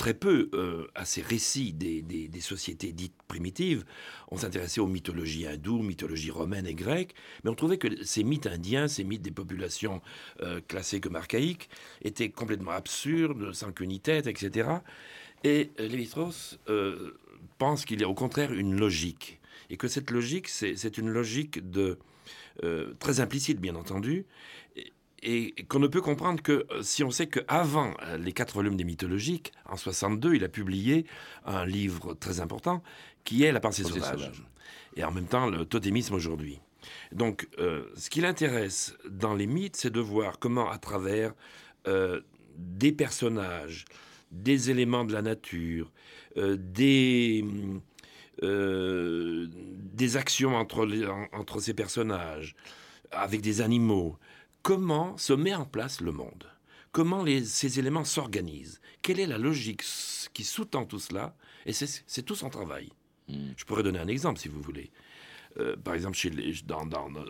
très 0.00 0.14
peu 0.14 0.48
euh, 0.54 0.86
à 0.94 1.04
ces 1.04 1.20
récits 1.20 1.74
des, 1.74 2.40
sociétés 2.40 2.90
dites 2.90 3.22
primitives. 3.28 3.84
On 4.30 4.38
s'intéressait 4.38 4.80
aux 4.80 4.86
mythologies 4.86 5.46
hindoues, 5.46 5.82
mythologies 5.82 6.30
romaines 6.30 6.66
et 6.66 6.72
grecques, 6.72 7.14
mais 7.44 7.50
on 7.50 7.54
trouvait 7.54 7.76
que 7.76 8.02
ces 8.02 8.24
mythes 8.24 8.46
indiens, 8.46 8.88
ces 8.88 9.04
mythes 9.04 9.20
des 9.20 9.30
populations 9.30 10.00
euh, 10.40 10.62
classées 10.66 11.02
comme 11.02 11.16
archaïques, 11.16 11.68
étaient 12.00 12.30
complètement 12.30 12.70
absurdes, 12.70 13.52
sans 13.52 13.72
queue 13.72 13.84
ni 13.84 14.00
tête, 14.00 14.26
etc. 14.26 14.70
Et 15.44 15.70
euh, 15.80 15.88
Lévi-Strauss 15.88 16.58
pense 17.58 17.84
qu'il 17.84 18.00
y 18.00 18.04
a 18.04 18.08
au 18.08 18.14
contraire 18.14 18.52
une 18.52 18.78
logique, 18.78 19.40
et 19.68 19.76
que 19.76 19.86
cette 19.86 20.10
logique, 20.10 20.48
c'est 20.48 20.98
une 20.98 21.10
logique 21.10 21.70
de, 21.70 21.98
très 22.98 23.20
implicite, 23.20 23.60
bien 23.60 23.74
entendu, 23.74 24.26
et 25.22 25.54
qu'on 25.68 25.78
ne 25.78 25.86
peut 25.86 26.00
comprendre 26.00 26.42
que 26.42 26.66
euh, 26.70 26.82
si 26.82 27.04
on 27.04 27.10
sait 27.10 27.26
qu'avant 27.26 27.92
euh, 28.02 28.16
les 28.16 28.32
quatre 28.32 28.54
volumes 28.54 28.76
des 28.76 28.84
mythologiques, 28.84 29.52
en 29.66 29.76
62, 29.76 30.34
il 30.34 30.44
a 30.44 30.48
publié 30.48 31.06
un 31.44 31.66
livre 31.66 32.14
très 32.14 32.40
important 32.40 32.82
qui 33.24 33.44
est 33.44 33.52
La 33.52 33.60
pensée 33.60 33.84
sauvage. 33.84 34.42
Et 34.96 35.04
en 35.04 35.12
même 35.12 35.26
temps, 35.26 35.48
le 35.48 35.64
totémisme 35.64 36.14
aujourd'hui. 36.14 36.60
Donc, 37.12 37.48
euh, 37.58 37.84
ce 37.96 38.08
qui 38.08 38.22
l'intéresse 38.22 38.94
dans 39.08 39.34
les 39.34 39.46
mythes, 39.46 39.76
c'est 39.76 39.90
de 39.90 40.00
voir 40.00 40.38
comment, 40.38 40.70
à 40.70 40.78
travers 40.78 41.34
des 42.56 42.92
personnages, 42.92 43.86
des 44.30 44.70
éléments 44.70 45.04
de 45.04 45.12
la 45.12 45.22
nature, 45.22 45.90
des, 46.36 47.44
des 48.40 50.16
actions 50.16 50.56
entre, 50.56 50.88
entre 51.32 51.60
ces 51.60 51.74
personnages, 51.74 52.54
avec 53.10 53.40
des 53.40 53.60
animaux, 53.60 54.16
comment 54.62 55.16
se 55.16 55.32
met 55.32 55.54
en 55.54 55.64
place 55.64 56.00
le 56.00 56.12
monde, 56.12 56.44
comment 56.92 57.24
ces 57.44 57.78
éléments 57.78 58.04
s'organisent, 58.04 58.80
quelle 59.02 59.20
est 59.20 59.26
la 59.26 59.38
logique 59.38 59.82
qui 60.32 60.44
sous-tend 60.44 60.84
tout 60.84 60.98
cela, 60.98 61.34
et 61.66 61.72
c'est 61.72 62.22
tout 62.22 62.34
son 62.34 62.50
travail. 62.50 62.90
Hmm. 63.28 63.50
Je 63.56 63.64
pourrais 63.64 63.82
donner 63.82 63.98
un 63.98 64.08
exemple 64.08 64.40
si 64.40 64.48
vous 64.48 64.60
voulez. 64.60 64.90
Euh, 65.58 65.76
par 65.76 65.94
exemple, 65.94 66.16
chez 66.16 66.30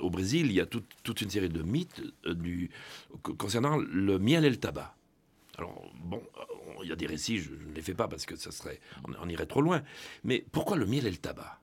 au 0.01 0.11
Brésil, 0.11 0.47
il 0.47 0.53
y 0.53 0.61
a 0.61 0.67
toute 0.67 1.21
une 1.21 1.31
série 1.31 1.49
de 1.49 1.63
mythes 1.63 2.03
euh, 2.27 2.69
concernant 3.39 3.79
le 3.79 4.19
miel 4.19 4.45
et 4.45 4.51
le 4.51 4.59
tabac. 4.59 4.95
Alors, 5.57 5.91
bon, 5.95 6.23
il 6.83 6.88
y 6.88 6.92
a 6.92 6.96
des 6.96 7.06
récits, 7.06 7.38
je, 7.38 7.50
ne 7.50 7.74
les 7.74 7.83
fais 7.83 7.94
pas 7.94 8.09
parce 8.09 8.26
que 8.26 8.37
ça 8.37 8.50
serait, 8.50 8.80
on, 9.04 9.28
irait 9.28 9.46
trop 9.46 9.62
loin. 9.62 9.83
Mais 10.24 10.44
pourquoi 10.52 10.76
le 10.76 10.87
miel 10.87 11.06
et 11.06 11.11
le 11.11 11.16
tabac? 11.16 11.61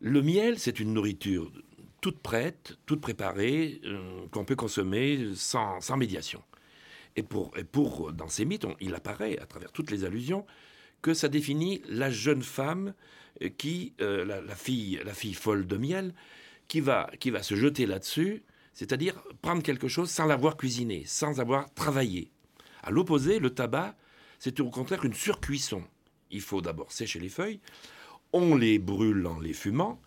Le 0.00 0.22
miel, 0.22 0.58
c'est 0.58 0.80
une 0.80 0.92
nourriture 0.92 1.50
toute 2.00 2.20
prête, 2.20 2.78
toute 2.86 3.00
préparée, 3.00 3.80
euh, 3.84 4.26
qu'on 4.30 4.44
peut 4.44 4.54
consommer 4.54 5.32
sans, 5.34 5.80
médiation. 5.96 6.42
Et 7.16 7.24
pour, 7.24 7.52
pour, 7.72 8.12
dans 8.12 8.28
ces 8.28 8.44
mythes, 8.44 8.66
il 8.80 8.94
apparaît 8.94 9.38
à 9.38 9.46
travers 9.46 9.72
toutes 9.72 9.90
les 9.90 10.04
allusions 10.04 10.46
que 11.02 11.14
ça 11.14 11.28
définit 11.28 11.82
la 11.88 12.10
jeune 12.10 12.42
femme 12.42 12.94
qui, 13.56 13.94
euh, 14.00 14.24
la, 14.24 14.54
fille, 14.54 15.00
la 15.04 15.14
fille 15.14 15.34
folle 15.34 15.66
de 15.66 15.76
miel, 15.76 16.14
qui 16.66 16.80
va, 16.80 17.10
qui 17.18 17.30
va 17.30 17.42
se 17.42 17.54
jeter 17.54 17.86
là-dessus, 17.86 18.42
c'est-à-dire 18.74 19.20
prendre 19.42 19.62
quelque 19.62 19.88
chose 19.88 20.10
sans 20.10 20.26
l'avoir 20.26 20.56
cuisiné, 20.56 21.02
sans 21.06 21.40
avoir 21.40 21.72
travaillé. 21.74 22.30
À 22.82 22.90
l'opposé, 22.90 23.38
le 23.38 23.50
tabac, 23.50 23.96
c'est 24.38 24.60
au 24.60 24.70
contraire 24.70 25.04
une 25.04 25.14
surcuisson. 25.14 25.82
Il 26.30 26.40
faut 26.40 26.60
d'abord 26.60 26.92
sécher 26.92 27.18
les 27.18 27.28
feuilles, 27.28 27.60
on 28.32 28.54
les 28.54 28.78
brûle 28.78 29.26
en 29.26 29.40
les 29.40 29.52
fumant, 29.52 30.00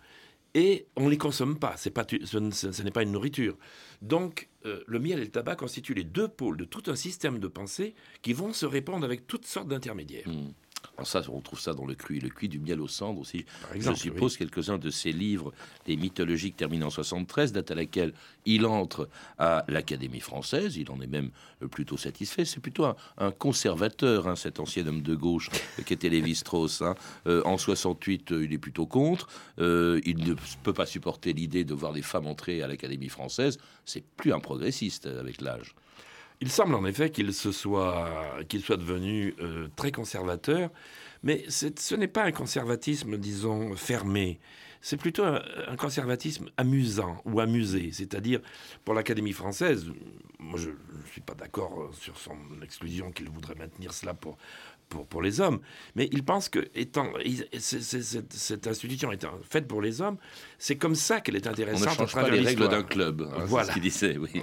et 0.54 0.86
on 0.96 1.06
ne 1.06 1.10
les 1.10 1.18
consomme 1.18 1.58
pas. 1.58 1.76
Pas 1.94 2.06
ce, 2.08 2.82
n'est 2.82 2.90
pas 2.90 3.02
une 3.02 3.12
nourriture. 3.12 3.56
Donc, 4.02 4.48
euh, 4.66 4.82
le 4.86 4.98
miel 4.98 5.18
et 5.18 5.24
le 5.24 5.30
tabac 5.30 5.56
constituent 5.56 5.94
les 5.94 6.04
deux 6.04 6.28
pôles 6.28 6.56
de 6.56 6.64
tout 6.64 6.82
un 6.88 6.96
système 6.96 7.38
de 7.38 7.48
pensée 7.48 7.94
qui 8.20 8.32
vont 8.32 8.52
se 8.52 8.66
répandre 8.66 9.04
avec 9.04 9.26
toutes 9.26 9.46
sortes 9.46 9.68
d'intermédiaires. 9.68 10.28
Hmm. 10.28 10.52
Alors 10.96 11.06
ça, 11.06 11.22
on 11.30 11.40
trouve 11.40 11.60
ça 11.60 11.72
dans 11.74 11.86
le 11.86 11.94
cuit, 11.94 12.20
le 12.20 12.28
cuit 12.28 12.48
du 12.48 12.58
miel 12.58 12.80
aux 12.80 12.88
cendres 12.88 13.20
aussi. 13.20 13.44
Je 13.74 13.92
suppose 13.94 14.36
quelques-uns 14.36 14.78
de 14.78 14.90
ces 14.90 15.12
livres, 15.12 15.52
des 15.86 15.96
mythologiques 15.96 16.56
terminés 16.56 16.84
en 16.84 16.90
73, 16.90 17.52
date 17.52 17.70
à 17.70 17.74
laquelle 17.74 18.12
il 18.44 18.66
entre 18.66 19.08
à 19.38 19.64
l'Académie 19.68 20.20
française. 20.20 20.76
Il 20.76 20.90
en 20.90 21.00
est 21.00 21.06
même 21.06 21.30
plutôt 21.70 21.96
satisfait. 21.96 22.44
C'est 22.44 22.60
plutôt 22.60 22.84
un, 22.84 23.30
conservateur, 23.32 24.28
hein, 24.28 24.36
cet 24.36 24.60
ancien 24.60 24.86
homme 24.86 25.02
de 25.02 25.14
gauche 25.14 25.50
qui 25.86 25.92
était 25.92 26.08
Lévi-Strauss. 26.08 26.82
Hein. 26.82 26.94
Euh, 27.26 27.42
en 27.44 27.58
68, 27.58 28.32
euh, 28.32 28.44
il 28.44 28.52
est 28.52 28.58
plutôt 28.58 28.86
contre. 28.86 29.28
Euh, 29.58 30.00
il 30.04 30.18
ne 30.18 30.34
peut 30.62 30.72
pas 30.72 30.86
supporter 30.86 31.32
l'idée 31.32 31.64
de 31.64 31.74
voir 31.74 31.92
les 31.92 32.02
femmes 32.02 32.26
entrer 32.26 32.62
à 32.62 32.66
l'Académie 32.66 33.08
française. 33.08 33.58
C'est 33.84 34.04
plus 34.16 34.32
un 34.32 34.40
progressiste 34.40 35.06
avec 35.06 35.40
l'âge. 35.40 35.74
Il 36.42 36.50
semble 36.50 36.74
en 36.74 36.84
effet 36.84 37.10
qu'il 37.10 37.32
soit, 37.32 38.10
qu'il 38.48 38.62
soit 38.62 38.76
devenu 38.76 39.32
euh, 39.40 39.68
très 39.76 39.92
conservateur, 39.92 40.70
mais 41.22 41.44
ce 41.48 41.94
n'est 41.94 42.08
pas 42.08 42.24
un 42.24 42.32
conservatisme, 42.32 43.16
disons, 43.16 43.76
fermé. 43.76 44.40
C'est 44.80 44.96
plutôt 44.96 45.22
un, 45.22 45.76
conservatisme 45.78 46.50
amusant 46.56 47.22
ou 47.26 47.38
amusé. 47.38 47.90
C'est-à-dire, 47.92 48.40
pour 48.84 48.92
l'Académie 48.92 49.32
française, 49.32 49.86
moi 50.40 50.58
je 50.58 50.70
ne 50.70 51.06
suis 51.12 51.20
pas 51.20 51.34
d'accord 51.34 51.90
sur 51.94 52.18
son 52.18 52.34
exclusion 52.60 53.12
qu'il 53.12 53.30
voudrait 53.30 53.54
maintenir 53.54 53.92
cela 53.92 54.12
pour, 54.12 54.36
pour, 54.92 55.06
pour, 55.06 55.22
les 55.22 55.40
hommes. 55.40 55.60
Mais 55.96 56.08
il 56.12 56.22
pense 56.22 56.48
que 56.48 56.60
étant, 56.74 57.08
cette 57.58 58.66
institution 58.66 59.10
étant 59.10 59.32
faite 59.48 59.66
pour 59.66 59.80
les 59.80 60.00
hommes, 60.00 60.18
c'est 60.58 60.76
comme 60.76 60.94
ça 60.94 61.20
qu'elle 61.20 61.36
est 61.36 61.46
intéressante. 61.46 61.88
On 61.98 62.02
ne 62.02 62.08
change 62.08 62.14
pas 62.14 62.28
les 62.28 62.40
règles 62.40 62.68
d'un 62.68 62.82
club. 62.82 63.22
Hein, 63.22 63.44
voilà. 63.46 63.68
ce 63.68 63.72
qu'il 63.72 63.82
disait, 63.82 64.18
oui. 64.18 64.42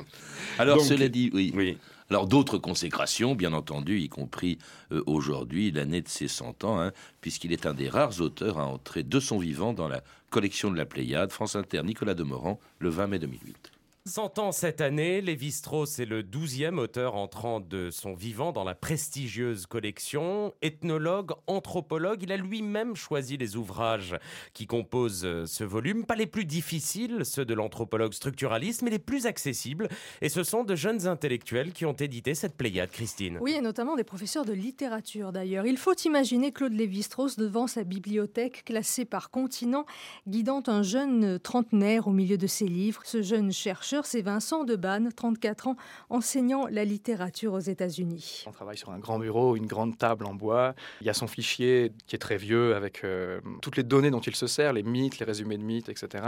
Alors, 0.57 0.81
cela 0.81 1.07
dit, 1.07 1.29
oui. 1.33 1.53
oui. 1.55 1.77
Alors 2.09 2.25
d'autres 2.25 2.57
consécrations, 2.57 3.35
bien 3.35 3.53
entendu, 3.53 3.99
y 3.99 4.09
compris 4.09 4.57
euh, 4.91 5.03
aujourd'hui, 5.05 5.71
l'année 5.71 6.01
de 6.01 6.07
ses 6.07 6.27
100 6.27 6.63
ans, 6.63 6.81
hein, 6.81 6.91
puisqu'il 7.21 7.53
est 7.53 7.67
un 7.67 7.75
des 7.75 7.87
rares 7.87 8.19
auteurs 8.19 8.57
à 8.57 8.65
entrer 8.65 9.03
de 9.03 9.19
son 9.19 9.37
vivant 9.37 9.73
dans 9.73 9.87
la 9.87 10.01
collection 10.31 10.71
de 10.71 10.77
la 10.77 10.85
Pléiade, 10.85 11.31
France 11.31 11.55
Inter, 11.55 11.83
Nicolas 11.83 12.15
Demorand, 12.15 12.59
le 12.79 12.89
20 12.89 13.07
mai 13.07 13.19
2008. 13.19 13.71
100 14.05 14.39
ans 14.39 14.51
cette 14.53 14.79
année, 14.79 15.19
Lévi-Strauss 15.19 15.99
est 15.99 16.05
le 16.05 16.23
12e 16.23 16.77
auteur 16.77 17.15
entrant 17.15 17.59
de 17.59 17.91
son 17.91 18.13
vivant 18.13 18.53
dans 18.53 18.63
la 18.63 18.73
prestigieuse 18.73 19.65
collection. 19.65 20.53
Ethnologue, 20.61 21.33
anthropologue, 21.47 22.23
il 22.23 22.31
a 22.31 22.37
lui-même 22.37 22.95
choisi 22.95 23.35
les 23.35 23.57
ouvrages 23.57 24.17
qui 24.53 24.67
composent 24.67 25.25
euh, 25.25 25.45
ce 25.45 25.65
volume. 25.65 26.05
Pas 26.05 26.15
les 26.15 26.27
plus 26.27 26.45
difficiles, 26.45 27.23
ceux 27.23 27.43
de 27.43 27.53
l'anthropologue 27.53 28.13
structuraliste, 28.13 28.83
mais 28.83 28.89
les 28.89 28.99
plus 28.99 29.25
accessibles. 29.25 29.89
Et 30.21 30.29
ce 30.29 30.43
sont 30.43 30.63
de 30.63 30.75
jeunes 30.75 31.05
intellectuels 31.05 31.73
qui 31.73 31.85
ont 31.85 31.93
édité 31.93 32.35
cette 32.35 32.55
Pléiade, 32.55 32.91
Christine. 32.91 33.37
Oui, 33.41 33.51
et 33.51 33.61
notamment 33.61 33.97
des 33.97 34.05
professeurs 34.05 34.45
de 34.45 34.53
littérature 34.53 35.33
d'ailleurs. 35.33 35.65
Il 35.65 35.77
faut 35.77 35.95
imaginer 36.05 36.51
Claude 36.51 36.73
Lévi-Strauss 36.73 37.35
devant 37.35 37.67
sa 37.67 37.83
bibliothèque 37.83 38.63
classée 38.63 39.05
par 39.05 39.29
continent, 39.29 39.85
guidant 40.25 40.63
un 40.67 40.83
jeune 40.83 41.37
trentenaire 41.37 42.07
au 42.07 42.11
milieu 42.11 42.37
de 42.37 42.47
ses 42.47 42.67
livres. 42.67 43.01
Ce 43.03 43.21
jeune 43.21 43.51
chercheur 43.51 43.88
c'est 44.03 44.21
Vincent 44.21 44.63
Debanne, 44.63 45.11
34 45.11 45.67
ans, 45.67 45.75
enseignant 46.09 46.67
la 46.67 46.85
littérature 46.85 47.53
aux 47.53 47.59
États-Unis. 47.59 48.43
On 48.47 48.51
travaille 48.51 48.77
sur 48.77 48.91
un 48.91 48.99
grand 48.99 49.19
bureau, 49.19 49.55
une 49.55 49.65
grande 49.65 49.97
table 49.97 50.25
en 50.25 50.33
bois. 50.33 50.75
Il 51.01 51.07
y 51.07 51.09
a 51.09 51.13
son 51.13 51.27
fichier 51.27 51.91
qui 52.05 52.15
est 52.15 52.19
très 52.19 52.37
vieux 52.37 52.75
avec 52.75 53.03
euh, 53.03 53.41
toutes 53.61 53.77
les 53.77 53.83
données 53.83 54.11
dont 54.11 54.19
il 54.19 54.35
se 54.35 54.47
sert, 54.47 54.73
les 54.73 54.83
mythes, 54.83 55.19
les 55.19 55.25
résumés 55.25 55.57
de 55.57 55.63
mythes, 55.63 55.89
etc. 55.89 56.23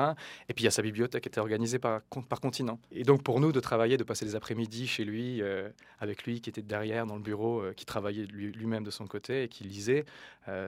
Et 0.50 0.54
puis 0.54 0.63
il 0.63 0.65
y 0.65 0.67
a 0.67 0.71
sa 0.71 0.82
bibliothèque 0.82 1.24
qui 1.24 1.30
était 1.30 1.39
organisée 1.39 1.78
par, 1.80 2.02
par 2.28 2.39
continent. 2.39 2.80
Et 2.91 3.04
donc 3.04 3.24
pour 3.24 3.39
nous 3.39 3.52
de 3.52 3.60
travailler, 3.60 3.97
de 3.97 4.04
passer 4.04 4.26
des 4.26 4.36
après-midi 4.36 4.88
chez 4.88 5.04
lui, 5.04 5.41
euh, 5.41 5.69
avec 6.00 6.24
lui 6.24 6.41
qui 6.41 6.50
était 6.50 6.62
derrière 6.63 7.06
dans 7.06 7.15
le 7.15 7.21
bureau, 7.21 7.62
euh, 7.62 7.74
qui 7.74 7.86
travaillait 7.86 8.26
lui-même 8.26 8.84
de 8.84 8.91
son 8.91 9.06
côté 9.06 9.43
et 9.43 9.47
qui 9.47 9.63
lisait, 9.63 10.06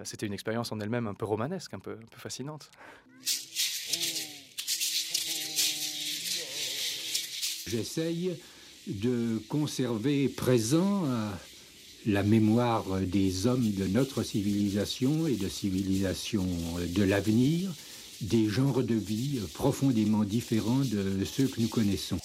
c'était 0.03 0.27
une 0.27 0.33
expérience 0.33 0.71
en 0.71 0.79
elle-même 0.79 1.07
un 1.07 1.13
peu 1.13 1.25
romanesque, 1.25 1.73
un 1.73 1.79
peu, 1.79 1.93
un 1.93 2.05
peu 2.09 2.19
fascinante. 2.19 2.69
J'essaye 7.67 8.35
de 8.87 9.41
conserver 9.47 10.27
présent 10.27 11.03
la 12.05 12.23
mémoire 12.23 12.83
des 12.99 13.47
hommes 13.47 13.71
de 13.71 13.87
notre 13.87 14.23
civilisation 14.23 15.27
et 15.27 15.35
de 15.35 15.47
civilisation 15.47 16.45
de 16.79 17.03
l'avenir, 17.03 17.71
des 18.21 18.49
genres 18.49 18.83
de 18.83 18.95
vie 18.95 19.39
profondément 19.53 20.23
différents 20.23 20.83
de 20.83 21.23
ceux 21.25 21.47
que 21.47 21.61
nous 21.61 21.69
connaissons. 21.69 22.19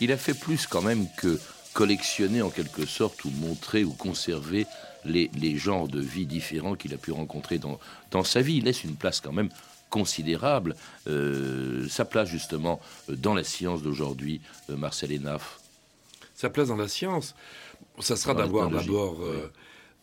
Il 0.00 0.12
a 0.12 0.16
fait 0.16 0.34
plus 0.34 0.66
quand 0.66 0.82
même 0.82 1.06
que 1.18 1.38
collectionner 1.72 2.42
en 2.42 2.50
quelque 2.50 2.86
sorte 2.86 3.24
ou 3.24 3.30
montrer 3.30 3.84
ou 3.84 3.92
conserver 3.92 4.66
les, 5.04 5.56
genres 5.56 5.88
de 5.88 6.00
vie 6.00 6.26
différents 6.26 6.74
qu'il 6.74 6.94
a 6.94 6.96
pu 6.96 7.12
rencontrer 7.12 7.58
dans, 7.58 7.78
dans 8.10 8.24
sa 8.24 8.40
vie. 8.40 8.56
Il 8.56 8.64
laisse 8.64 8.82
une 8.82 8.96
place 8.96 9.20
quand 9.20 9.32
même 9.32 9.50
considérable, 9.90 10.76
euh, 11.06 11.86
sa 11.88 12.04
place 12.04 12.28
justement 12.28 12.80
dans 13.08 13.34
la 13.34 13.44
science 13.44 13.82
d'aujourd'hui, 13.82 14.40
euh, 14.70 14.76
Marcel 14.76 15.12
Enaf 15.12 15.60
Sa 16.34 16.48
place 16.48 16.68
dans 16.68 16.76
la 16.76 16.88
science, 16.88 17.34
ça 17.98 18.16
sera 18.16 18.34
d'avoir 18.34 18.70
d'abord, 18.70 19.18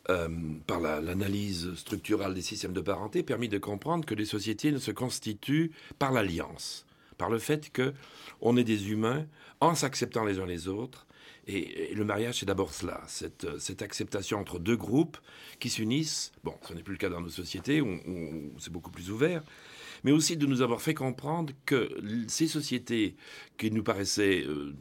euh, 0.10 0.30
par 0.68 0.80
l'analyse 0.80 1.74
structurale 1.76 2.34
des 2.34 2.42
systèmes 2.42 2.74
de 2.74 2.82
parenté, 2.82 3.24
permis 3.24 3.50
de 3.50 3.58
comprendre 3.58 4.06
que 4.06 4.14
les 4.14 4.26
sociétés 4.26 4.72
ne 4.72 4.80
se 4.80 4.92
constituent 4.92 5.72
par 5.98 6.12
l'alliance, 6.12 6.86
par 7.18 7.30
le 7.30 7.40
fait 7.40 7.72
que 7.72 7.94
on 8.42 8.56
est 8.56 8.64
des 8.64 8.92
humains 8.92 9.26
en 9.60 9.74
s'acceptant 9.74 10.24
les 10.24 10.40
uns 10.40 10.46
les 10.46 10.68
autres, 10.68 11.08
et, 11.48 11.94
le 11.96 12.04
mariage, 12.04 12.40
c'est 12.40 12.46
d'abord 12.46 12.74
cela, 12.74 13.02
cette, 13.08 13.60
cette, 13.60 13.82
acceptation 13.82 14.38
entre 14.40 14.60
deux 14.60 14.76
groupes 14.76 15.18
qui 15.60 15.70
s'unissent. 15.70 16.34
Bon, 16.44 16.54
ce 16.68 16.74
n'est 16.74 16.84
plus 16.84 16.94
le 16.94 17.00
cas 17.00 17.10
dans 17.10 17.22
nos 17.22 17.30
sociétés, 17.30 17.80
où, 17.80 17.98
c'est 18.60 18.72
beaucoup 18.72 18.92
plus 18.92 19.10
ouvert, 19.10 19.42
mais 20.08 20.14
aussi 20.14 20.38
de 20.38 20.46
nous 20.46 20.62
avoir 20.62 20.82
fait 20.82 20.94
comprendre 20.94 21.54
que 21.66 21.90
ces 22.30 22.48
sociétés 22.48 23.18
qui 23.58 23.72
nous 23.72 23.84
paraissaient 23.84 24.42
euh, 24.48 24.74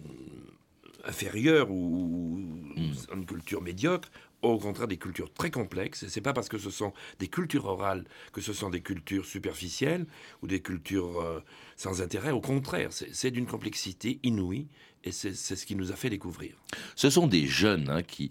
inférieures 1.05 1.69
ou, 1.69 2.39
mmh. 2.77 2.93
une 3.13 3.27
culture 3.27 3.61
médiocre 3.61 4.09
au 4.43 4.57
contraire 4.59 4.87
des 4.87 4.99
cultures 4.99 5.33
très 5.33 5.51
complexes. 5.51 6.05
Et 6.05 6.09
c'est 6.11 6.21
pas 6.21 6.33
parce 6.33 6.49
que 6.49 6.59
ce 6.59 6.71
sont 6.71 6.93
des 7.19 7.27
cultures 7.27 7.65
orales 7.65 8.05
que 8.33 8.41
ce 8.41 8.53
sont 8.53 8.71
des 8.71 8.83
cultures 8.83 9.25
superficielles 9.25 10.07
ou 10.43 10.47
des 10.47 10.61
cultures 10.61 11.21
euh, 11.21 11.41
sans 11.75 12.03
intérêt. 12.03 12.31
Au 12.31 12.41
contraire, 12.41 12.91
c'est 12.93 13.33
d'une 13.33 13.47
complexité 13.47 14.21
inouïe 14.23 14.69
et 15.07 15.13
c'est 15.13 15.35
ce 15.35 15.65
qui 15.65 15.77
nous 15.77 15.93
a 15.93 15.97
fait 15.97 16.11
découvrir. 16.11 16.55
Ce 16.97 17.09
sont 17.11 17.29
des 17.29 17.47
jeunes 17.47 17.89
hein, 17.89 18.03
qui, 18.03 18.31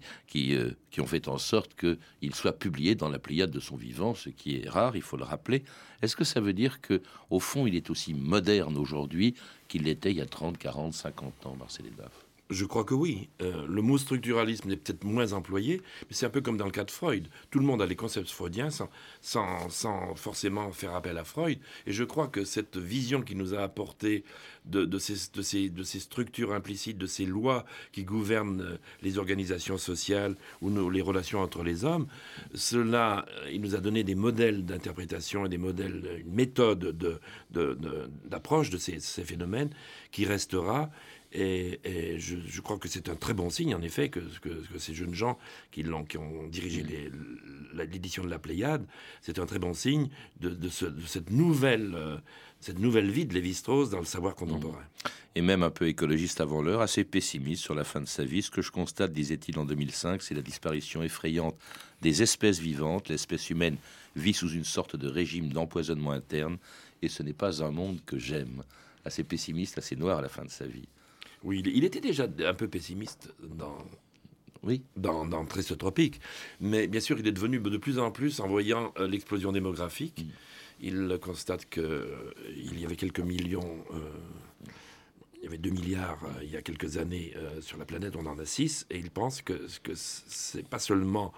euh, 0.54 0.72
qui, 0.90 1.00
ont 1.00 1.06
fait 1.06 1.26
en 1.26 1.38
sorte 1.38 1.74
qu'il 1.74 2.34
soit 2.34 2.58
publié 2.58 2.94
dans 2.94 3.08
la 3.08 3.18
Pléiade 3.18 3.50
de 3.50 3.60
son 3.60 3.76
vivant, 3.76 4.14
ce 4.14 4.28
qui 4.28 4.56
est 4.56 4.68
rare, 4.68 4.94
il 4.94 5.02
faut 5.02 5.16
le 5.16 5.24
rappeler. 5.24 5.64
Est-ce 6.02 6.16
que 6.16 6.24
ça 6.24 6.40
veut 6.40 6.52
dire 6.52 6.82
que 6.82 7.00
au 7.30 7.40
fond, 7.40 7.66
il 7.66 7.74
est 7.74 7.88
aussi 7.88 8.12
moderne 8.12 8.76
aujourd'hui 8.76 9.34
qu'il 9.68 9.84
l'était 9.84 10.10
il 10.10 10.18
y 10.18 10.20
a 10.20 10.26
30, 10.26 10.58
40, 10.58 10.92
50 10.92 11.46
ans, 11.46 11.56
Marcel 11.58 11.86
Elbaf 11.86 12.25
je 12.50 12.64
crois 12.64 12.84
que 12.84 12.94
oui. 12.94 13.28
Euh, 13.42 13.66
le 13.68 13.82
mot 13.82 13.98
structuralisme 13.98 14.70
est 14.70 14.76
peut-être 14.76 15.04
moins 15.04 15.32
employé, 15.32 15.82
mais 16.02 16.14
c'est 16.14 16.26
un 16.26 16.30
peu 16.30 16.40
comme 16.40 16.56
dans 16.56 16.64
le 16.64 16.70
cas 16.70 16.84
de 16.84 16.90
Freud. 16.90 17.28
Tout 17.50 17.58
le 17.58 17.64
monde 17.64 17.82
a 17.82 17.86
les 17.86 17.96
concepts 17.96 18.30
freudiens 18.30 18.70
sans, 18.70 18.88
sans, 19.20 20.14
forcément 20.14 20.70
faire 20.72 20.94
appel 20.94 21.18
à 21.18 21.24
Freud. 21.24 21.58
Et 21.86 21.92
je 21.92 22.04
crois 22.04 22.28
que 22.28 22.44
cette 22.44 22.76
vision 22.76 23.22
qui 23.22 23.34
nous 23.34 23.54
a 23.54 23.60
apporté 23.60 24.24
de, 24.64 24.98
ces, 24.98 25.30
de, 25.32 25.42
ces, 25.42 25.70
de 25.70 25.82
ces, 25.82 26.00
structures 26.00 26.52
implicites, 26.52 26.98
de 26.98 27.06
ces 27.06 27.24
lois 27.24 27.64
qui 27.92 28.04
gouvernent 28.04 28.62
euh, 28.62 28.78
les 29.02 29.18
organisations 29.18 29.78
sociales 29.78 30.36
ou 30.60 30.90
les 30.90 31.02
relations 31.02 31.40
entre 31.40 31.62
les 31.62 31.84
hommes, 31.84 32.06
cela, 32.54 33.26
euh, 33.28 33.50
il 33.52 33.60
nous 33.60 33.74
a 33.74 33.78
donné 33.78 34.04
des 34.04 34.14
modèles 34.14 34.64
d'interprétation 34.64 35.46
et 35.46 35.48
des 35.48 35.58
modèles, 35.58 36.22
une 36.24 36.32
méthode 36.32 36.96
d'approche 38.24 38.70
de, 38.70 38.78
ces 38.78 39.24
phénomènes 39.24 39.70
qui 40.10 40.24
restera 40.24 40.90
et, 41.38 42.18
je, 42.18 42.60
crois 42.62 42.78
que 42.78 42.88
c'est 42.88 43.08
un 43.10 43.14
très 43.14 43.34
bon 43.34 43.50
signe, 43.50 43.74
en 43.74 43.82
effet, 43.82 44.08
que, 44.08 44.20
ces 44.78 44.94
jeunes 44.94 45.14
gens 45.14 45.38
qui, 45.70 45.84
ont, 45.86 46.04
qui 46.04 46.16
ont 46.16 46.46
dirigé 46.46 46.84
l'édition 47.74 48.24
de 48.24 48.30
la 48.30 48.38
Pléiade, 48.38 48.86
c'est 49.20 49.38
un 49.38 49.44
très 49.44 49.58
bon 49.58 49.74
signe 49.74 50.08
de, 50.40 50.56
cette, 50.70 51.30
nouvelle, 51.30 51.92
euh, 51.94 52.16
cette 52.60 52.78
nouvelle 52.78 53.10
vie 53.10 53.26
de 53.26 53.34
Lévi-Strauss 53.34 53.90
dans 53.90 53.98
le 53.98 54.06
savoir 54.06 54.34
contemporain. 54.34 54.82
Et 55.34 55.42
même 55.42 55.62
un 55.62 55.70
peu 55.70 55.86
écologiste 55.86 56.40
avant 56.40 56.62
l'heure, 56.62 56.80
assez 56.80 57.04
pessimiste 57.04 57.62
sur 57.62 57.74
la 57.74 57.84
fin 57.84 58.00
de 58.00 58.06
sa 58.06 58.24
vie. 58.24 58.40
Ce 58.40 58.50
que 58.50 58.62
je 58.62 58.70
constate, 58.70 59.12
disait-il 59.12 59.58
en 59.58 59.66
2005, 59.66 60.22
c'est 60.22 60.34
la 60.34 60.40
disparition 60.40 61.02
effrayante 61.02 61.56
des 62.00 62.22
espèces 62.22 62.60
vivantes. 62.60 63.10
L'espèce 63.10 63.50
humaine 63.50 63.76
vit 64.14 64.32
sous 64.32 64.48
une 64.48 64.64
sorte 64.64 64.96
de 64.96 65.08
régime 65.08 65.50
d'empoisonnement 65.50 66.12
interne, 66.12 66.56
et 67.02 67.08
ce 67.10 67.22
n'est 67.22 67.34
pas 67.34 67.62
un 67.62 67.70
monde 67.70 68.00
que 68.06 68.18
j'aime. 68.18 68.62
Assez 69.04 69.22
pessimiste, 69.22 69.76
assez 69.76 69.96
noir 69.96 70.18
à 70.18 70.22
la 70.22 70.30
fin 70.30 70.44
de 70.44 70.50
sa 70.50 70.66
vie. 70.66 70.88
Oui, 71.44 71.62
il 71.64 71.84
était 71.84 72.00
déjà 72.00 72.26
un 72.44 72.54
peu 72.54 72.68
pessimiste 72.68 73.32
dans, 73.42 73.78
oui. 74.62 74.82
dans, 74.96 75.24
dans 75.24 75.44
Tropique. 75.44 76.20
Mais 76.60 76.86
bien 76.86 77.00
sûr, 77.00 77.18
il 77.18 77.26
est 77.26 77.32
devenu 77.32 77.58
de 77.60 77.76
plus 77.76 77.98
en 77.98 78.10
plus, 78.10 78.40
en 78.40 78.48
voyant 78.48 78.92
euh, 78.98 79.06
l'explosion 79.06 79.52
démographique, 79.52 80.24
mm. 80.24 80.30
il 80.80 81.18
constate 81.20 81.68
qu'il 81.68 81.82
euh, 81.82 82.32
il 82.56 82.80
y 82.80 82.84
avait 82.84 82.96
quelques 82.96 83.20
millions, 83.20 83.84
euh, 83.92 83.98
il 85.38 85.44
y 85.44 85.46
avait 85.46 85.58
2 85.58 85.70
milliards 85.70 86.18
il 86.42 86.50
y 86.50 86.56
a 86.56 86.62
quelques 86.62 86.96
années 86.96 87.32
sur 87.60 87.78
la 87.78 87.84
planète, 87.84 88.16
on 88.16 88.26
en 88.26 88.36
a 88.38 88.44
6, 88.44 88.86
et 88.90 88.98
il 88.98 89.10
pense 89.10 89.42
que, 89.42 89.52
que 89.84 89.92
c'est 89.94 90.66
pas 90.66 90.80
seulement 90.80 91.32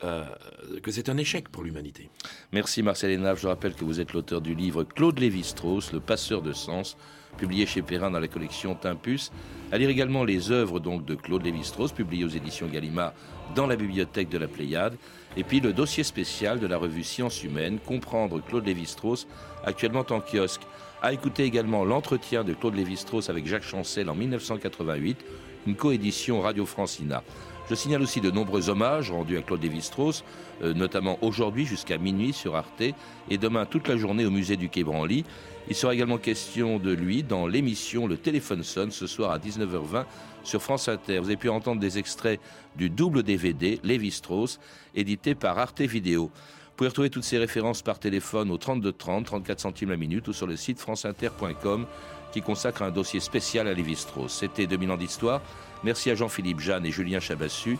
que 0.00 0.90
c'est 0.90 1.08
un 1.08 1.16
échec 1.16 1.48
pour 1.48 1.62
l'humanité. 1.62 2.10
Merci 2.52 2.82
Marcel 2.82 3.10
Hénave. 3.10 3.40
Je 3.40 3.48
rappelle 3.48 3.74
que 3.74 3.84
vous 3.84 4.00
êtes 4.00 4.12
l'auteur 4.12 4.40
du 4.40 4.54
livre 4.54 4.84
Claude 4.84 5.18
Lévi-Strauss, 5.18 5.92
Le 5.92 6.00
passeur 6.00 6.42
de 6.42 6.52
sens, 6.52 6.96
publié 7.36 7.66
chez 7.66 7.82
Perrin 7.82 8.10
dans 8.10 8.20
la 8.20 8.28
collection 8.28 8.74
Timpus. 8.74 9.30
À 9.72 9.78
lire 9.78 9.88
également 9.88 10.24
les 10.24 10.50
œuvres 10.50 10.80
donc 10.80 11.04
de 11.04 11.14
Claude 11.14 11.44
Lévi-Strauss, 11.44 11.92
publiées 11.92 12.24
aux 12.24 12.28
éditions 12.28 12.66
Gallimard 12.66 13.12
dans 13.54 13.66
la 13.66 13.76
bibliothèque 13.76 14.28
de 14.28 14.38
la 14.38 14.48
Pléiade. 14.48 14.96
Et 15.36 15.44
puis 15.44 15.60
le 15.60 15.72
dossier 15.72 16.02
spécial 16.02 16.58
de 16.58 16.66
la 16.66 16.76
revue 16.76 17.04
Sciences 17.04 17.44
Humaines, 17.44 17.78
Comprendre 17.78 18.42
Claude 18.42 18.66
Lévi-Strauss, 18.66 19.26
actuellement 19.64 20.04
en 20.10 20.20
kiosque. 20.20 20.62
À 21.02 21.12
écouter 21.12 21.44
également 21.44 21.84
l'entretien 21.84 22.44
de 22.44 22.52
Claude 22.52 22.74
Lévi-Strauss 22.74 23.30
avec 23.30 23.46
Jacques 23.46 23.62
Chancel 23.62 24.10
en 24.10 24.14
1988, 24.14 25.24
une 25.66 25.76
coédition 25.76 26.40
Radio 26.40 26.66
Francina. 26.66 27.22
Je 27.70 27.76
signale 27.76 28.02
aussi 28.02 28.20
de 28.20 28.32
nombreux 28.32 28.68
hommages 28.68 29.12
rendus 29.12 29.38
à 29.38 29.42
Claude 29.42 29.62
Lévi-Strauss, 29.62 30.24
euh, 30.60 30.74
notamment 30.74 31.18
aujourd'hui 31.22 31.66
jusqu'à 31.66 31.98
minuit 31.98 32.32
sur 32.32 32.56
Arte 32.56 32.82
et 32.82 33.38
demain 33.38 33.64
toute 33.64 33.86
la 33.86 33.96
journée 33.96 34.26
au 34.26 34.32
musée 34.32 34.56
du 34.56 34.68
Quai 34.68 34.82
Branly. 34.82 35.24
Il 35.68 35.76
sera 35.76 35.94
également 35.94 36.18
question 36.18 36.80
de 36.80 36.90
lui 36.90 37.22
dans 37.22 37.46
l'émission 37.46 38.08
Le 38.08 38.16
téléphone 38.16 38.64
sonne 38.64 38.90
ce 38.90 39.06
soir 39.06 39.30
à 39.30 39.38
19h20 39.38 40.04
sur 40.42 40.60
France 40.60 40.88
Inter. 40.88 41.20
Vous 41.20 41.26
avez 41.26 41.36
pu 41.36 41.48
entendre 41.48 41.80
des 41.80 41.96
extraits 41.96 42.40
du 42.74 42.90
double 42.90 43.22
DVD 43.22 43.78
Lévi-Strauss, 43.84 44.58
édité 44.96 45.36
par 45.36 45.56
Arte 45.56 45.80
Vidéo. 45.82 46.24
Vous 46.24 46.76
pouvez 46.76 46.88
retrouver 46.88 47.10
toutes 47.10 47.22
ces 47.22 47.38
références 47.38 47.82
par 47.82 48.00
téléphone 48.00 48.50
au 48.50 48.56
32 48.56 48.90
30, 48.90 49.26
34 49.26 49.60
centimes 49.60 49.90
la 49.90 49.96
minute 49.96 50.26
ou 50.26 50.32
sur 50.32 50.48
le 50.48 50.56
site 50.56 50.80
franceinter.com 50.80 51.86
qui 52.32 52.42
consacre 52.42 52.82
un 52.82 52.90
dossier 52.90 53.20
spécial 53.20 53.68
à 53.68 53.74
Lévi-Strauss. 53.74 54.32
C'était 54.32 54.66
2000 54.66 54.90
ans 54.90 54.96
d'histoire. 54.96 55.40
Merci 55.82 56.10
à 56.10 56.14
Jean-Philippe 56.14 56.60
Jeanne 56.60 56.84
et 56.84 56.90
Julien 56.90 57.20
Chabassu, 57.20 57.78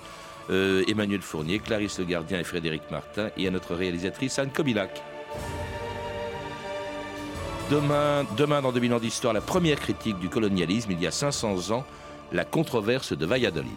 euh, 0.50 0.84
Emmanuel 0.88 1.20
Fournier, 1.20 1.58
Clarisse 1.58 1.98
Le 1.98 2.04
Gardien 2.04 2.40
et 2.40 2.44
Frédéric 2.44 2.82
Martin 2.90 3.30
et 3.36 3.46
à 3.46 3.50
notre 3.50 3.74
réalisatrice 3.74 4.38
Anne 4.38 4.50
Kobilac. 4.50 5.02
Demain, 7.70 8.26
demain, 8.36 8.62
dans 8.62 8.72
2000 8.72 8.94
ans 8.94 8.98
d'histoire, 8.98 9.32
la 9.32 9.40
première 9.40 9.78
critique 9.78 10.18
du 10.18 10.28
colonialisme, 10.28 10.90
il 10.90 11.00
y 11.00 11.06
a 11.06 11.12
500 11.12 11.70
ans, 11.70 11.84
la 12.32 12.44
controverse 12.44 13.16
de 13.16 13.26
Valladolid. 13.26 13.70